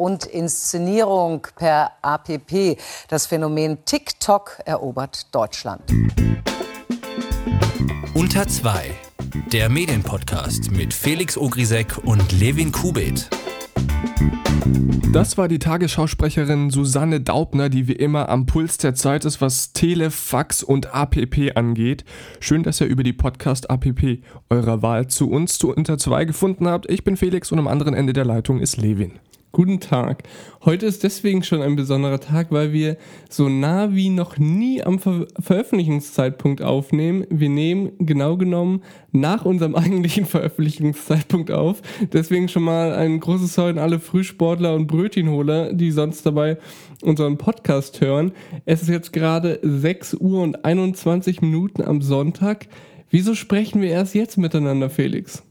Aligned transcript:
und 0.00 0.24
Inszenierung 0.24 1.46
per 1.56 1.92
APP. 2.00 2.78
Das 3.08 3.26
Phänomen 3.26 3.84
TikTok 3.84 4.58
erobert 4.64 5.32
Deutschland. 5.34 5.82
Unter 8.14 8.48
2. 8.48 8.90
Der 9.52 9.68
Medienpodcast 9.68 10.72
mit 10.72 10.94
Felix 10.94 11.36
Ogrisek 11.36 11.98
und 12.02 12.32
Levin 12.32 12.72
Kubit. 12.72 13.28
Das 15.12 15.36
war 15.36 15.48
die 15.48 15.58
Tagesschausprecherin 15.58 16.70
Susanne 16.70 17.20
Daubner, 17.20 17.68
die 17.68 17.86
wie 17.86 17.92
immer 17.92 18.28
am 18.28 18.46
Puls 18.46 18.78
der 18.78 18.94
Zeit 18.94 19.24
ist, 19.24 19.40
was 19.40 19.72
Tele, 19.72 20.10
Fax 20.10 20.62
und 20.62 20.94
APP 20.94 21.56
angeht. 21.56 22.04
Schön, 22.38 22.62
dass 22.62 22.80
ihr 22.80 22.86
über 22.86 23.02
die 23.02 23.12
Podcast 23.12 23.68
APP 23.68 24.22
eurer 24.48 24.82
Wahl 24.82 25.08
zu 25.08 25.28
uns 25.28 25.58
zu 25.58 25.74
Unter 25.74 25.98
2 25.98 26.24
gefunden 26.24 26.68
habt. 26.68 26.88
Ich 26.88 27.04
bin 27.04 27.16
Felix 27.16 27.52
und 27.52 27.58
am 27.58 27.68
anderen 27.68 27.92
Ende 27.92 28.12
der 28.14 28.24
Leitung 28.24 28.60
ist 28.60 28.78
Levin. 28.78 29.18
Guten 29.52 29.80
Tag. 29.80 30.22
Heute 30.64 30.86
ist 30.86 31.02
deswegen 31.02 31.42
schon 31.42 31.60
ein 31.60 31.74
besonderer 31.74 32.20
Tag, 32.20 32.52
weil 32.52 32.72
wir 32.72 32.96
so 33.28 33.48
nah 33.48 33.92
wie 33.92 34.08
noch 34.08 34.38
nie 34.38 34.80
am 34.80 35.00
Ver 35.00 35.26
Veröffentlichungszeitpunkt 35.40 36.62
aufnehmen. 36.62 37.26
Wir 37.30 37.48
nehmen 37.48 37.90
genau 37.98 38.36
genommen 38.36 38.84
nach 39.10 39.44
unserem 39.44 39.74
eigentlichen 39.74 40.24
Veröffentlichungszeitpunkt 40.24 41.50
auf. 41.50 41.82
Deswegen 42.12 42.48
schon 42.48 42.62
mal 42.62 42.92
ein 42.92 43.18
großes 43.18 43.52
Sorry 43.52 43.70
an 43.70 43.78
alle 43.78 43.98
Frühsportler 43.98 44.76
und 44.76 44.86
Brötchenholer, 44.86 45.72
die 45.72 45.90
sonst 45.90 46.24
dabei 46.24 46.56
unseren 47.02 47.36
Podcast 47.36 48.00
hören. 48.00 48.30
Es 48.66 48.82
ist 48.82 48.88
jetzt 48.88 49.12
gerade 49.12 49.58
6 49.62 50.14
Uhr 50.14 50.42
und 50.42 50.64
21 50.64 51.40
Minuten 51.40 51.82
am 51.82 52.02
Sonntag. 52.02 52.68
Wieso 53.10 53.34
sprechen 53.34 53.82
wir 53.82 53.90
erst 53.90 54.14
jetzt 54.14 54.38
miteinander, 54.38 54.90
Felix? 54.90 55.42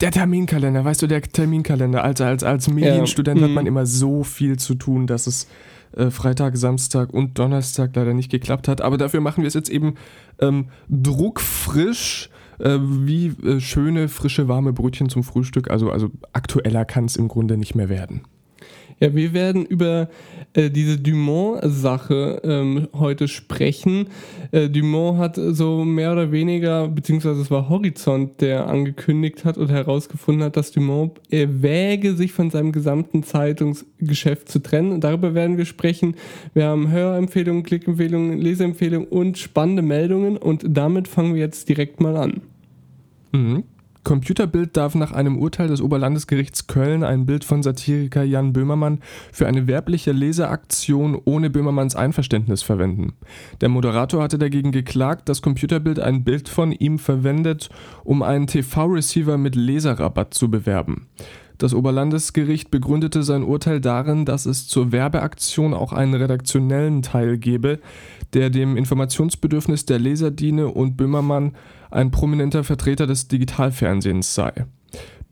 Der 0.00 0.12
Terminkalender, 0.12 0.84
weißt 0.84 1.02
du, 1.02 1.06
der 1.06 1.22
Terminkalender. 1.22 2.04
Also 2.04 2.24
als, 2.24 2.44
als 2.44 2.68
Medienstudent 2.68 3.40
ja. 3.40 3.46
hat 3.46 3.52
man 3.52 3.64
mhm. 3.64 3.68
immer 3.68 3.86
so 3.86 4.22
viel 4.22 4.56
zu 4.56 4.74
tun, 4.74 5.06
dass 5.06 5.26
es 5.26 5.48
äh, 5.96 6.10
Freitag, 6.10 6.56
Samstag 6.56 7.12
und 7.12 7.38
Donnerstag 7.38 7.94
leider 7.94 8.14
nicht 8.14 8.30
geklappt 8.30 8.68
hat. 8.68 8.80
Aber 8.80 8.96
dafür 8.96 9.20
machen 9.20 9.42
wir 9.42 9.48
es 9.48 9.54
jetzt 9.54 9.70
eben 9.70 9.94
ähm, 10.40 10.68
druckfrisch, 10.88 12.30
äh, 12.60 12.78
wie 12.80 13.28
äh, 13.44 13.60
schöne, 13.60 14.08
frische, 14.08 14.46
warme 14.46 14.72
Brötchen 14.72 15.08
zum 15.08 15.24
Frühstück. 15.24 15.70
Also, 15.70 15.90
also 15.90 16.10
aktueller 16.32 16.84
kann 16.84 17.06
es 17.06 17.16
im 17.16 17.26
Grunde 17.26 17.56
nicht 17.56 17.74
mehr 17.74 17.88
werden. 17.88 18.22
Ja, 19.00 19.14
wir 19.14 19.32
werden 19.32 19.64
über 19.64 20.08
äh, 20.54 20.70
diese 20.70 20.98
Dumont-Sache 20.98 22.40
ähm, 22.42 22.88
heute 22.94 23.28
sprechen. 23.28 24.08
Äh, 24.50 24.68
Dumont 24.68 25.18
hat 25.18 25.36
so 25.36 25.84
mehr 25.84 26.12
oder 26.12 26.32
weniger, 26.32 26.88
beziehungsweise 26.88 27.40
es 27.40 27.50
war 27.50 27.68
Horizont, 27.68 28.40
der 28.40 28.66
angekündigt 28.66 29.44
hat 29.44 29.56
und 29.56 29.70
herausgefunden 29.70 30.42
hat, 30.44 30.56
dass 30.56 30.72
Dumont 30.72 31.20
erwäge, 31.30 32.14
sich 32.14 32.32
von 32.32 32.50
seinem 32.50 32.72
gesamten 32.72 33.22
Zeitungsgeschäft 33.22 34.48
zu 34.48 34.60
trennen. 34.60 35.00
Darüber 35.00 35.34
werden 35.34 35.58
wir 35.58 35.66
sprechen. 35.66 36.16
Wir 36.54 36.64
haben 36.64 36.90
Hörempfehlungen, 36.90 37.62
Klickempfehlungen, 37.62 38.38
Leseempfehlungen 38.38 39.08
und 39.08 39.38
spannende 39.38 39.82
Meldungen 39.82 40.36
und 40.36 40.64
damit 40.66 41.06
fangen 41.08 41.34
wir 41.34 41.40
jetzt 41.40 41.68
direkt 41.68 42.00
mal 42.00 42.16
an. 42.16 42.40
Mhm. 43.32 43.64
Computerbild 44.08 44.74
darf 44.74 44.94
nach 44.94 45.12
einem 45.12 45.36
Urteil 45.36 45.68
des 45.68 45.82
Oberlandesgerichts 45.82 46.66
Köln 46.66 47.04
ein 47.04 47.26
Bild 47.26 47.44
von 47.44 47.62
Satiriker 47.62 48.22
Jan 48.22 48.54
Böhmermann 48.54 49.00
für 49.32 49.46
eine 49.46 49.66
werbliche 49.66 50.12
Leseaktion 50.12 51.20
ohne 51.26 51.50
Böhmermanns 51.50 51.94
Einverständnis 51.94 52.62
verwenden. 52.62 53.12
Der 53.60 53.68
Moderator 53.68 54.22
hatte 54.22 54.38
dagegen 54.38 54.72
geklagt, 54.72 55.28
dass 55.28 55.42
Computerbild 55.42 56.00
ein 56.00 56.24
Bild 56.24 56.48
von 56.48 56.72
ihm 56.72 56.98
verwendet, 56.98 57.68
um 58.02 58.22
einen 58.22 58.46
TV-Receiver 58.46 59.36
mit 59.36 59.54
Leserrabatt 59.54 60.32
zu 60.32 60.50
bewerben. 60.50 61.08
Das 61.58 61.74
Oberlandesgericht 61.74 62.70
begründete 62.70 63.22
sein 63.22 63.42
Urteil 63.42 63.78
darin, 63.78 64.24
dass 64.24 64.46
es 64.46 64.68
zur 64.68 64.90
Werbeaktion 64.90 65.74
auch 65.74 65.92
einen 65.92 66.14
redaktionellen 66.14 67.02
Teil 67.02 67.36
gebe, 67.36 67.78
der 68.32 68.48
dem 68.48 68.78
Informationsbedürfnis 68.78 69.84
der 69.84 69.98
Leser 69.98 70.30
diene 70.30 70.68
und 70.68 70.96
Böhmermann 70.96 71.52
ein 71.90 72.10
prominenter 72.10 72.64
Vertreter 72.64 73.06
des 73.06 73.28
Digitalfernsehens 73.28 74.34
sei. 74.34 74.66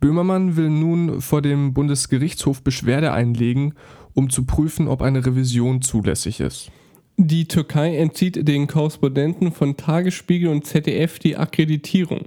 Böhmermann 0.00 0.56
will 0.56 0.70
nun 0.70 1.20
vor 1.20 1.42
dem 1.42 1.72
Bundesgerichtshof 1.72 2.62
Beschwerde 2.62 3.12
einlegen, 3.12 3.74
um 4.14 4.30
zu 4.30 4.44
prüfen, 4.44 4.88
ob 4.88 5.02
eine 5.02 5.24
Revision 5.24 5.82
zulässig 5.82 6.40
ist. 6.40 6.70
Die 7.18 7.48
Türkei 7.48 7.96
entzieht 7.96 8.46
den 8.46 8.66
Korrespondenten 8.66 9.50
von 9.50 9.78
Tagesspiegel 9.78 10.50
und 10.50 10.66
ZDF 10.66 11.18
die 11.18 11.36
Akkreditierung. 11.38 12.26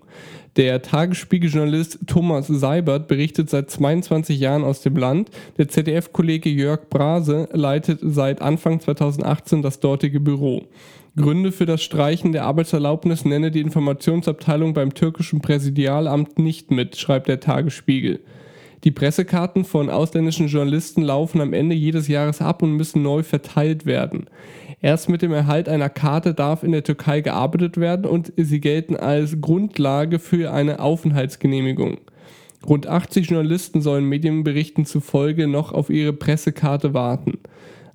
Der 0.56 0.82
Tagesspiegel-Journalist 0.82 2.00
Thomas 2.08 2.48
Seibert 2.48 3.08
berichtet 3.08 3.52
seit 3.52 3.70
22 3.70 4.40
Jahren 4.40 4.64
aus 4.64 4.82
dem 4.82 4.96
Land. 4.98 5.30
Der 5.60 5.68
ZDF-Kollege 5.68 6.50
Jörg 6.50 6.90
Brase 6.90 7.48
leitet 7.52 8.00
seit 8.02 8.42
Anfang 8.42 8.80
2018 8.80 9.62
das 9.62 9.80
dortige 9.80 10.20
Büro. 10.20 10.64
Gründe 11.16 11.52
für 11.52 11.66
das 11.66 11.82
Streichen 11.82 12.32
der 12.32 12.46
Arbeitserlaubnis 12.46 13.26
nenne 13.26 13.52
die 13.52 13.62
Informationsabteilung 13.62 14.74
beim 14.74 14.94
türkischen 14.94 15.42
Präsidialamt 15.42 16.40
nicht 16.40 16.72
mit, 16.72 16.98
schreibt 16.98 17.28
der 17.28 17.40
Tagesspiegel. 17.40 18.20
Die 18.86 18.92
Pressekarten 18.92 19.66
von 19.66 19.90
ausländischen 19.90 20.48
Journalisten 20.48 21.02
laufen 21.02 21.42
am 21.42 21.52
Ende 21.52 21.76
jedes 21.76 22.08
Jahres 22.08 22.42
ab 22.42 22.62
und 22.62 22.78
müssen 22.78 23.02
neu 23.02 23.24
verteilt 23.24 23.86
werden. 23.86 24.28
Erst 24.82 25.10
mit 25.10 25.22
dem 25.22 25.34
Erhalt 25.34 25.68
einer 25.68 25.90
Karte 25.90 26.34
darf 26.34 26.64
in 26.64 26.72
der 26.72 26.84
Türkei 26.84 27.20
gearbeitet 27.20 27.78
werden 27.78 28.06
und 28.06 28.32
sie 28.38 28.62
gelten 28.62 28.96
als 28.96 29.42
Grundlage 29.42 30.20
für 30.20 30.54
eine 30.54 30.80
Aufenthaltsgenehmigung. 30.80 31.98
Rund 32.66 32.88
80 32.88 33.30
Journalisten 33.30 33.82
sollen 33.82 34.06
Medienberichten 34.06 34.86
zufolge 34.86 35.48
noch 35.48 35.74
auf 35.74 35.90
ihre 35.90 36.14
Pressekarte 36.14 36.94
warten. 36.94 37.40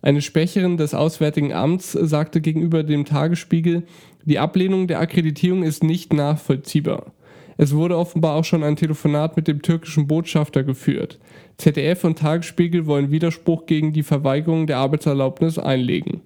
Eine 0.05 0.21
Sprecherin 0.21 0.77
des 0.77 0.93
Auswärtigen 0.93 1.55
Amts 1.55 1.93
sagte 1.93 2.43
gegenüber 2.43 2.83
dem 2.83 3.07
Tagesspiegel, 3.07 3.85
die 4.27 4.39
Ablehnung 4.39 4.87
der 4.87 5.01
Akkreditierung 5.01 5.63
ist 5.63 5.83
nicht 5.83 6.13
nachvollziehbar. 6.13 7.15
Es 7.57 7.75
wurde 7.75 7.97
offenbar 7.97 8.35
auch 8.35 8.45
schon 8.45 8.63
ein 8.65 8.77
Telefonat 8.77 9.35
mit 9.35 9.49
dem 9.49 9.63
türkischen 9.63 10.07
Botschafter 10.07 10.63
geführt. 10.63 11.19
ZDF 11.57 12.05
und 12.05 12.19
Tagesspiegel 12.19 12.85
wollen 12.85 13.13
Widerspruch 13.13 13.65
gegen 13.65 13.95
die 13.95 14.03
Verweigerung 14.03 14.67
der 14.67 14.77
Arbeitserlaubnis 14.77 15.59
einlegen. 15.59 16.21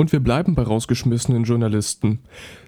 Und 0.00 0.12
wir 0.12 0.20
bleiben 0.20 0.54
bei 0.54 0.62
rausgeschmissenen 0.62 1.44
Journalisten. 1.44 2.20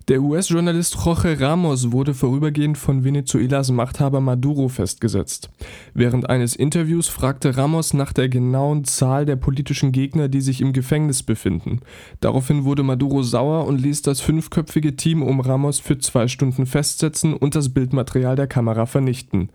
Der 0.08 0.20
US-Journalist 0.20 0.98
Jorge 1.02 1.40
Ramos 1.40 1.90
wurde 1.90 2.12
vorübergehend 2.12 2.76
von 2.76 3.04
Venezuelas 3.04 3.70
Machthaber 3.70 4.20
Maduro 4.20 4.68
festgesetzt. 4.68 5.48
Während 5.94 6.28
eines 6.28 6.54
Interviews 6.54 7.08
fragte 7.08 7.56
Ramos 7.56 7.94
nach 7.94 8.12
der 8.12 8.28
genauen 8.28 8.84
Zahl 8.84 9.24
der 9.24 9.36
politischen 9.36 9.92
Gegner, 9.92 10.28
die 10.28 10.42
sich 10.42 10.60
im 10.60 10.74
Gefängnis 10.74 11.22
befinden. 11.22 11.80
Daraufhin 12.20 12.64
wurde 12.64 12.82
Maduro 12.82 13.22
sauer 13.22 13.66
und 13.66 13.80
ließ 13.80 14.02
das 14.02 14.20
fünfköpfige 14.20 14.96
Team 14.96 15.22
um 15.22 15.40
Ramos 15.40 15.80
für 15.80 15.96
zwei 15.96 16.28
Stunden 16.28 16.66
festsetzen 16.66 17.32
und 17.32 17.54
das 17.54 17.70
Bildmaterial 17.70 18.36
der 18.36 18.46
Kamera 18.46 18.84
vernichten. 18.84 19.48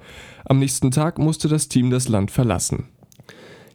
Am 0.46 0.58
nächsten 0.58 0.90
Tag 0.90 1.20
musste 1.20 1.48
das 1.48 1.68
Team 1.68 1.92
das 1.92 2.08
Land 2.08 2.32
verlassen. 2.32 2.86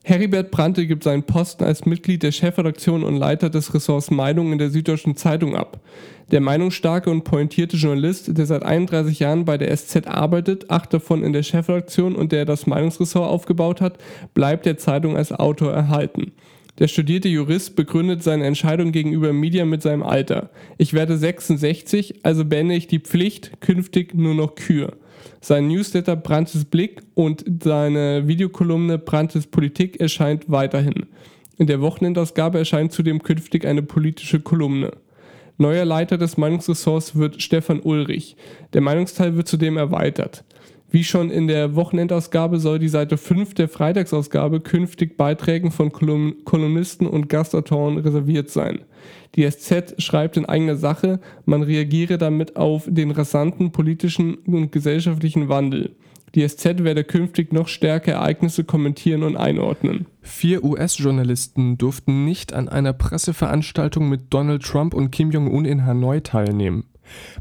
Heribert 0.04 0.50
Brandte 0.50 0.88
gibt 0.88 1.04
seinen 1.04 1.22
Posten 1.22 1.62
als 1.62 1.86
Mitglied 1.86 2.24
der 2.24 2.32
Chefredaktion 2.32 3.04
und 3.04 3.16
Leiter 3.16 3.50
des 3.50 3.72
Ressorts 3.72 4.10
Meinung 4.10 4.50
in 4.50 4.58
der 4.58 4.70
Süddeutschen 4.70 5.16
Zeitung 5.16 5.54
ab. 5.54 5.80
Der 6.32 6.40
meinungsstarke 6.40 7.08
und 7.08 7.22
pointierte 7.22 7.76
Journalist, 7.76 8.36
der 8.36 8.46
seit 8.46 8.64
31 8.64 9.20
Jahren 9.20 9.44
bei 9.44 9.58
der 9.58 9.76
SZ 9.76 10.08
arbeitet, 10.08 10.70
acht 10.70 10.92
davon 10.92 11.22
in 11.22 11.32
der 11.32 11.44
Chefredaktion 11.44 12.16
und 12.16 12.32
der 12.32 12.44
das 12.44 12.66
Meinungsressort 12.66 13.30
aufgebaut 13.30 13.80
hat, 13.80 13.98
bleibt 14.34 14.66
der 14.66 14.76
Zeitung 14.76 15.16
als 15.16 15.30
Autor 15.30 15.72
erhalten. 15.72 16.32
Der 16.80 16.88
studierte 16.88 17.28
Jurist 17.28 17.76
begründet 17.76 18.24
seine 18.24 18.46
Entscheidung 18.46 18.90
gegenüber 18.90 19.32
Media 19.32 19.64
mit 19.64 19.82
seinem 19.82 20.02
Alter. 20.02 20.50
Ich 20.78 20.94
werde 20.94 21.16
66, 21.16 22.24
also 22.24 22.44
beende 22.44 22.74
ich 22.74 22.88
die 22.88 22.98
Pflicht, 22.98 23.60
künftig 23.60 24.14
nur 24.14 24.34
noch 24.34 24.56
Kür. 24.56 24.94
Sein 25.44 25.66
Newsletter 25.66 26.14
Brandtes 26.14 26.64
Blick 26.64 27.02
und 27.14 27.44
seine 27.64 28.28
Videokolumne 28.28 28.96
Brandtes 28.96 29.48
Politik 29.48 30.00
erscheint 30.00 30.44
weiterhin. 30.46 31.06
In 31.58 31.66
der 31.66 31.80
Wochenendausgabe 31.80 32.58
erscheint 32.58 32.92
zudem 32.92 33.24
künftig 33.24 33.66
eine 33.66 33.82
politische 33.82 34.38
Kolumne. 34.38 34.92
Neuer 35.58 35.84
Leiter 35.84 36.16
des 36.16 36.36
Meinungsressorts 36.36 37.16
wird 37.16 37.42
Stefan 37.42 37.80
Ulrich. 37.80 38.36
Der 38.72 38.82
Meinungsteil 38.82 39.34
wird 39.34 39.48
zudem 39.48 39.76
erweitert. 39.76 40.44
Wie 40.92 41.04
schon 41.04 41.30
in 41.30 41.48
der 41.48 41.74
Wochenendausgabe 41.74 42.58
soll 42.58 42.78
die 42.78 42.88
Seite 42.88 43.16
5 43.16 43.54
der 43.54 43.70
Freitagsausgabe 43.70 44.60
künftig 44.60 45.16
Beiträgen 45.16 45.70
von 45.70 45.90
Kolumnisten 45.90 47.06
und 47.06 47.30
Gastautoren 47.30 47.96
reserviert 47.96 48.50
sein. 48.50 48.80
Die 49.34 49.50
SZ 49.50 49.94
schreibt 50.02 50.36
in 50.36 50.44
eigener 50.44 50.76
Sache, 50.76 51.18
man 51.46 51.62
reagiere 51.62 52.18
damit 52.18 52.56
auf 52.56 52.84
den 52.86 53.10
rasanten 53.10 53.72
politischen 53.72 54.34
und 54.34 54.70
gesellschaftlichen 54.70 55.48
Wandel. 55.48 55.96
Die 56.34 56.46
SZ 56.46 56.84
werde 56.84 57.04
künftig 57.04 57.54
noch 57.54 57.68
stärker 57.68 58.12
Ereignisse 58.12 58.64
kommentieren 58.64 59.22
und 59.22 59.38
einordnen. 59.38 60.04
Vier 60.20 60.62
US-Journalisten 60.62 61.78
durften 61.78 62.26
nicht 62.26 62.52
an 62.52 62.68
einer 62.68 62.92
Presseveranstaltung 62.92 64.10
mit 64.10 64.24
Donald 64.28 64.62
Trump 64.62 64.92
und 64.92 65.10
Kim 65.10 65.30
Jong-un 65.30 65.64
in 65.64 65.86
Hanoi 65.86 66.20
teilnehmen. 66.20 66.84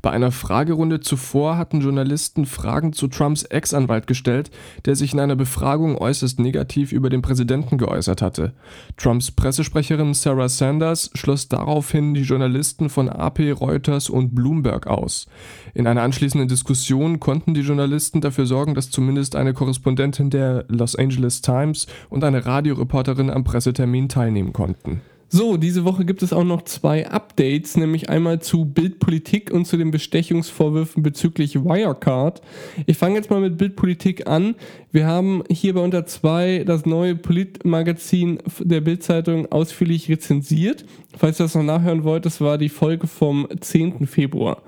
Bei 0.01 0.11
einer 0.11 0.31
Fragerunde 0.31 0.99
zuvor 0.99 1.57
hatten 1.57 1.81
Journalisten 1.81 2.45
Fragen 2.45 2.93
zu 2.93 3.07
Trumps 3.07 3.43
Ex-Anwalt 3.43 4.07
gestellt, 4.07 4.51
der 4.85 4.95
sich 4.95 5.13
in 5.13 5.19
einer 5.19 5.35
Befragung 5.35 5.97
äußerst 5.97 6.39
negativ 6.39 6.91
über 6.91 7.09
den 7.09 7.21
Präsidenten 7.21 7.77
geäußert 7.77 8.21
hatte. 8.21 8.53
Trumps 8.97 9.31
Pressesprecherin 9.31 10.13
Sarah 10.13 10.49
Sanders 10.49 11.11
schloss 11.13 11.47
daraufhin 11.49 12.13
die 12.13 12.21
Journalisten 12.21 12.89
von 12.89 13.09
AP, 13.09 13.39
Reuters 13.59 14.09
und 14.09 14.35
Bloomberg 14.35 14.87
aus. 14.87 15.27
In 15.73 15.87
einer 15.87 16.01
anschließenden 16.01 16.47
Diskussion 16.47 17.19
konnten 17.19 17.53
die 17.53 17.61
Journalisten 17.61 18.21
dafür 18.21 18.45
sorgen, 18.45 18.75
dass 18.75 18.89
zumindest 18.89 19.35
eine 19.35 19.53
Korrespondentin 19.53 20.29
der 20.29 20.65
Los 20.67 20.95
Angeles 20.95 21.41
Times 21.41 21.87
und 22.09 22.23
eine 22.23 22.45
Radioreporterin 22.45 23.29
am 23.29 23.43
Pressetermin 23.43 24.09
teilnehmen 24.09 24.53
konnten. 24.53 25.01
So, 25.33 25.55
diese 25.55 25.85
Woche 25.85 26.03
gibt 26.03 26.23
es 26.23 26.33
auch 26.33 26.43
noch 26.43 26.63
zwei 26.63 27.09
Updates, 27.09 27.77
nämlich 27.77 28.09
einmal 28.09 28.41
zu 28.41 28.65
Bildpolitik 28.65 29.49
und 29.49 29.63
zu 29.63 29.77
den 29.77 29.89
Bestechungsvorwürfen 29.89 31.03
bezüglich 31.03 31.55
Wirecard. 31.55 32.41
Ich 32.85 32.97
fange 32.97 33.15
jetzt 33.15 33.29
mal 33.29 33.39
mit 33.39 33.57
Bildpolitik 33.57 34.27
an. 34.27 34.55
Wir 34.91 35.07
haben 35.07 35.41
hier 35.49 35.75
bei 35.75 35.79
unter 35.79 36.05
zwei 36.05 36.65
das 36.65 36.85
neue 36.85 37.15
Politmagazin 37.15 38.39
der 38.59 38.81
Bildzeitung 38.81 39.49
ausführlich 39.49 40.09
rezensiert. 40.09 40.83
Falls 41.15 41.39
ihr 41.39 41.45
das 41.45 41.55
noch 41.55 41.63
nachhören 41.63 42.03
wollt, 42.03 42.25
das 42.25 42.41
war 42.41 42.57
die 42.57 42.67
Folge 42.67 43.07
vom 43.07 43.47
10. 43.57 44.07
Februar. 44.07 44.61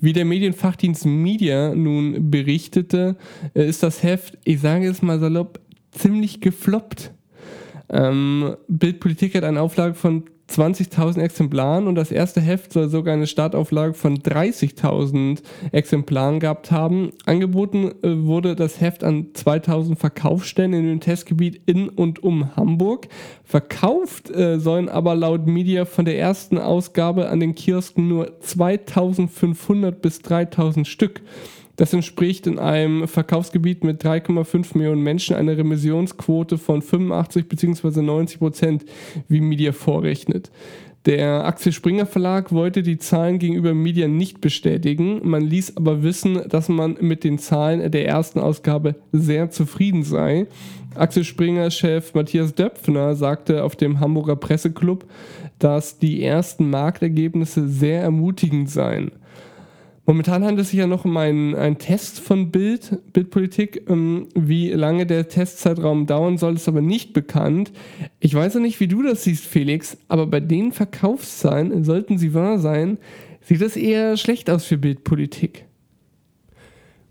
Wie 0.00 0.14
der 0.14 0.24
Medienfachdienst 0.24 1.04
Media 1.04 1.74
nun 1.74 2.30
berichtete, 2.30 3.16
äh, 3.52 3.68
ist 3.68 3.82
das 3.82 4.02
Heft, 4.02 4.38
ich 4.44 4.62
sage 4.62 4.88
es 4.88 5.02
mal 5.02 5.20
salopp, 5.20 5.60
ziemlich 5.90 6.40
gefloppt. 6.40 7.12
Ähm, 7.90 8.56
Bildpolitik 8.68 9.34
hat 9.34 9.44
eine 9.44 9.60
Auflage 9.60 9.94
von 9.94 10.24
20.000 10.50 11.20
Exemplaren 11.20 11.86
und 11.86 11.94
das 11.94 12.10
erste 12.10 12.40
Heft 12.40 12.72
soll 12.72 12.88
sogar 12.88 13.12
eine 13.12 13.26
Startauflage 13.26 13.92
von 13.92 14.18
30.000 14.18 15.42
Exemplaren 15.72 16.40
gehabt 16.40 16.70
haben. 16.70 17.10
Angeboten 17.26 17.92
äh, 18.02 18.24
wurde 18.24 18.56
das 18.56 18.80
Heft 18.80 19.04
an 19.04 19.28
2000 19.34 19.98
Verkaufsstellen 19.98 20.72
in 20.72 20.86
dem 20.86 21.00
Testgebiet 21.00 21.60
in 21.66 21.90
und 21.90 22.22
um 22.22 22.56
Hamburg. 22.56 23.08
Verkauft 23.44 24.30
äh, 24.30 24.58
sollen 24.58 24.88
aber 24.88 25.14
laut 25.14 25.46
Media 25.46 25.84
von 25.84 26.06
der 26.06 26.18
ersten 26.18 26.56
Ausgabe 26.56 27.28
an 27.28 27.40
den 27.40 27.54
Kiosken 27.54 28.08
nur 28.08 28.40
2500 28.40 30.00
bis 30.00 30.20
3000 30.20 30.88
Stück. 30.88 31.20
Das 31.78 31.92
entspricht 31.92 32.48
in 32.48 32.58
einem 32.58 33.06
Verkaufsgebiet 33.06 33.84
mit 33.84 34.04
3,5 34.04 34.76
Millionen 34.76 35.00
Menschen 35.00 35.36
einer 35.36 35.56
Remissionsquote 35.56 36.58
von 36.58 36.82
85 36.82 37.48
bzw. 37.48 38.02
90 38.02 38.40
Prozent, 38.40 38.84
wie 39.28 39.40
Media 39.40 39.70
vorrechnet. 39.70 40.50
Der 41.06 41.44
Axel 41.44 41.70
Springer 41.70 42.04
Verlag 42.04 42.50
wollte 42.50 42.82
die 42.82 42.98
Zahlen 42.98 43.38
gegenüber 43.38 43.74
Media 43.74 44.08
nicht 44.08 44.40
bestätigen. 44.40 45.20
Man 45.22 45.42
ließ 45.42 45.76
aber 45.76 46.02
wissen, 46.02 46.42
dass 46.48 46.68
man 46.68 46.96
mit 47.00 47.22
den 47.22 47.38
Zahlen 47.38 47.92
der 47.92 48.08
ersten 48.08 48.40
Ausgabe 48.40 48.96
sehr 49.12 49.50
zufrieden 49.50 50.02
sei. 50.02 50.48
Axel 50.96 51.22
Springer 51.22 51.70
Chef 51.70 52.12
Matthias 52.12 52.56
Döpfner 52.56 53.14
sagte 53.14 53.62
auf 53.62 53.76
dem 53.76 54.00
Hamburger 54.00 54.34
Presseclub, 54.34 55.04
dass 55.60 56.00
die 56.00 56.24
ersten 56.24 56.70
Marktergebnisse 56.70 57.68
sehr 57.68 58.02
ermutigend 58.02 58.68
seien. 58.68 59.12
Momentan 60.08 60.42
handelt 60.42 60.60
es 60.64 60.70
sich 60.70 60.78
ja 60.78 60.86
noch 60.86 61.04
um 61.04 61.14
einen, 61.18 61.54
einen 61.54 61.76
Test 61.76 62.20
von 62.20 62.50
Bild, 62.50 62.98
Bildpolitik. 63.12 63.90
Ähm, 63.90 64.28
wie 64.34 64.70
lange 64.70 65.04
der 65.04 65.28
Testzeitraum 65.28 66.06
dauern 66.06 66.38
soll, 66.38 66.54
ist 66.54 66.66
aber 66.66 66.80
nicht 66.80 67.12
bekannt. 67.12 67.72
Ich 68.18 68.34
weiß 68.34 68.54
ja 68.54 68.60
nicht, 68.60 68.80
wie 68.80 68.88
du 68.88 69.02
das 69.02 69.24
siehst, 69.24 69.44
Felix, 69.44 69.98
aber 70.08 70.26
bei 70.26 70.40
den 70.40 70.72
Verkaufszahlen, 70.72 71.84
sollten 71.84 72.16
sie 72.16 72.32
wahr 72.32 72.58
sein, 72.58 72.96
sieht 73.42 73.60
das 73.60 73.76
eher 73.76 74.16
schlecht 74.16 74.48
aus 74.48 74.64
für 74.64 74.78
Bildpolitik. 74.78 75.66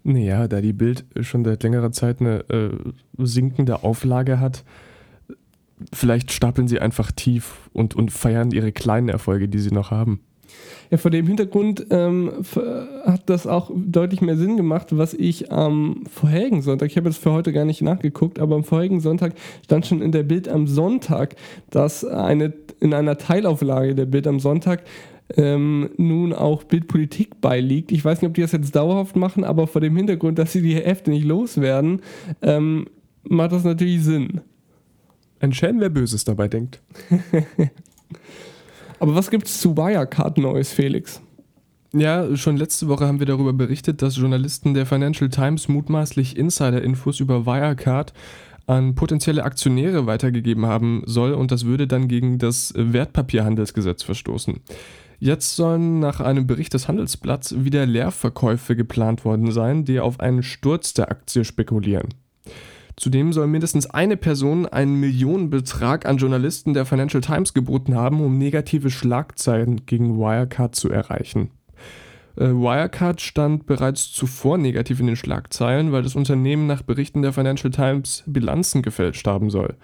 Naja, 0.03 0.47
da 0.47 0.59
die 0.59 0.73
Bild 0.73 1.05
schon 1.21 1.45
seit 1.45 1.61
längerer 1.61 1.91
Zeit 1.91 2.19
eine 2.19 2.49
äh, 2.49 2.71
sinkende 3.19 3.83
Auflage 3.83 4.39
hat, 4.39 4.63
vielleicht 5.93 6.31
stapeln 6.31 6.67
sie 6.67 6.79
einfach 6.79 7.11
tief 7.11 7.69
und, 7.73 7.93
und 7.93 8.11
feiern 8.11 8.49
ihre 8.49 8.71
kleinen 8.71 9.09
Erfolge, 9.09 9.47
die 9.47 9.59
sie 9.59 9.71
noch 9.71 9.91
haben. 9.91 10.21
Ja, 10.89 10.97
vor 10.97 11.11
dem 11.11 11.27
Hintergrund 11.27 11.85
ähm, 11.89 12.31
hat 13.05 13.29
das 13.29 13.45
auch 13.45 13.71
deutlich 13.75 14.21
mehr 14.21 14.37
Sinn 14.37 14.55
gemacht, 14.55 14.97
was 14.97 15.13
ich 15.13 15.51
am 15.51 16.03
vorherigen 16.09 16.61
Sonntag, 16.61 16.89
ich 16.89 16.97
habe 16.97 17.09
jetzt 17.09 17.21
für 17.21 17.33
heute 17.33 17.51
gar 17.51 17.65
nicht 17.65 17.81
nachgeguckt, 17.81 18.39
aber 18.39 18.55
am 18.55 18.63
vorherigen 18.63 19.01
Sonntag 19.01 19.33
stand 19.65 19.85
schon 19.85 20.01
in 20.01 20.13
der 20.13 20.23
Bild 20.23 20.47
am 20.47 20.67
Sonntag, 20.67 21.35
dass 21.69 22.05
eine 22.05 22.53
in 22.79 22.93
einer 22.93 23.17
Teilauflage 23.17 23.95
der 23.95 24.05
Bild 24.05 24.27
am 24.27 24.39
Sonntag 24.39 24.83
ähm, 25.35 25.89
nun 25.97 26.33
auch 26.33 26.63
Bildpolitik 26.63 27.41
beiliegt. 27.41 27.91
Ich 27.91 28.05
weiß 28.05 28.21
nicht, 28.21 28.29
ob 28.29 28.35
die 28.35 28.41
das 28.41 28.51
jetzt 28.51 28.75
dauerhaft 28.75 29.15
machen, 29.15 29.43
aber 29.43 29.67
vor 29.67 29.81
dem 29.81 29.95
Hintergrund, 29.95 30.39
dass 30.39 30.53
sie 30.53 30.61
die 30.61 30.75
Hefte 30.75 31.11
nicht 31.11 31.25
loswerden, 31.25 32.01
ähm, 32.41 32.85
macht 33.23 33.51
das 33.51 33.63
natürlich 33.63 34.03
Sinn. 34.03 34.41
Ein 35.39 35.53
Schelm, 35.53 35.79
wer 35.79 35.89
Böses 35.89 36.23
dabei 36.23 36.47
denkt. 36.47 36.81
Aber 38.99 39.15
was 39.15 39.29
gibt 39.29 39.47
es 39.47 39.61
zu 39.61 39.77
Wirecard 39.77 40.37
Neues, 40.37 40.71
Felix? 40.71 41.21
Ja, 41.93 42.35
schon 42.35 42.57
letzte 42.57 42.87
Woche 42.87 43.07
haben 43.07 43.19
wir 43.19 43.25
darüber 43.25 43.53
berichtet, 43.53 44.01
dass 44.01 44.17
Journalisten 44.17 44.73
der 44.73 44.85
Financial 44.85 45.29
Times 45.29 45.67
mutmaßlich 45.67 46.35
Insider-Infos 46.37 47.19
über 47.19 47.45
Wirecard 47.45 48.13
an 48.65 48.95
potenzielle 48.95 49.43
Aktionäre 49.43 50.05
weitergegeben 50.05 50.65
haben 50.65 51.01
soll 51.05 51.33
und 51.33 51.51
das 51.51 51.65
würde 51.65 51.87
dann 51.87 52.09
gegen 52.09 52.37
das 52.37 52.73
Wertpapierhandelsgesetz 52.75 54.03
verstoßen. 54.03 54.59
Jetzt 55.19 55.55
sollen 55.55 55.99
nach 55.99 56.19
einem 56.19 56.45
Bericht 56.45 56.73
des 56.73 56.87
Handelsblatts 56.87 57.63
wieder 57.63 57.85
Leerverkäufe 57.85 58.75
geplant 58.75 59.25
worden 59.25 59.51
sein, 59.51 59.85
die 59.85 59.99
auf 59.99 60.19
einen 60.19 60.43
Sturz 60.43 60.93
der 60.93 61.09
Aktie 61.09 61.45
spekulieren. 61.45 62.09
Zudem 62.97 63.31
soll 63.31 63.45
mindestens 63.45 63.85
eine 63.85 64.17
Person 64.17 64.65
einen 64.65 64.99
Millionenbetrag 64.99 66.07
an 66.07 66.17
Journalisten 66.17 66.73
der 66.73 66.85
Financial 66.85 67.21
Times 67.21 67.53
geboten 67.53 67.95
haben, 67.95 68.21
um 68.21 68.39
negative 68.39 68.89
Schlagzeilen 68.89 69.85
gegen 69.85 70.17
Wirecard 70.17 70.75
zu 70.75 70.89
erreichen. 70.89 71.51
Äh, 72.37 72.47
Wirecard 72.49 73.21
stand 73.21 73.67
bereits 73.67 74.11
zuvor 74.11 74.57
negativ 74.57 74.99
in 74.99 75.05
den 75.05 75.15
Schlagzeilen, 75.15 75.91
weil 75.91 76.01
das 76.01 76.15
Unternehmen 76.15 76.65
nach 76.65 76.81
Berichten 76.81 77.21
der 77.21 77.33
Financial 77.33 77.69
Times 77.69 78.23
Bilanzen 78.25 78.81
gefälscht 78.81 79.27
haben 79.27 79.51
soll. 79.51 79.75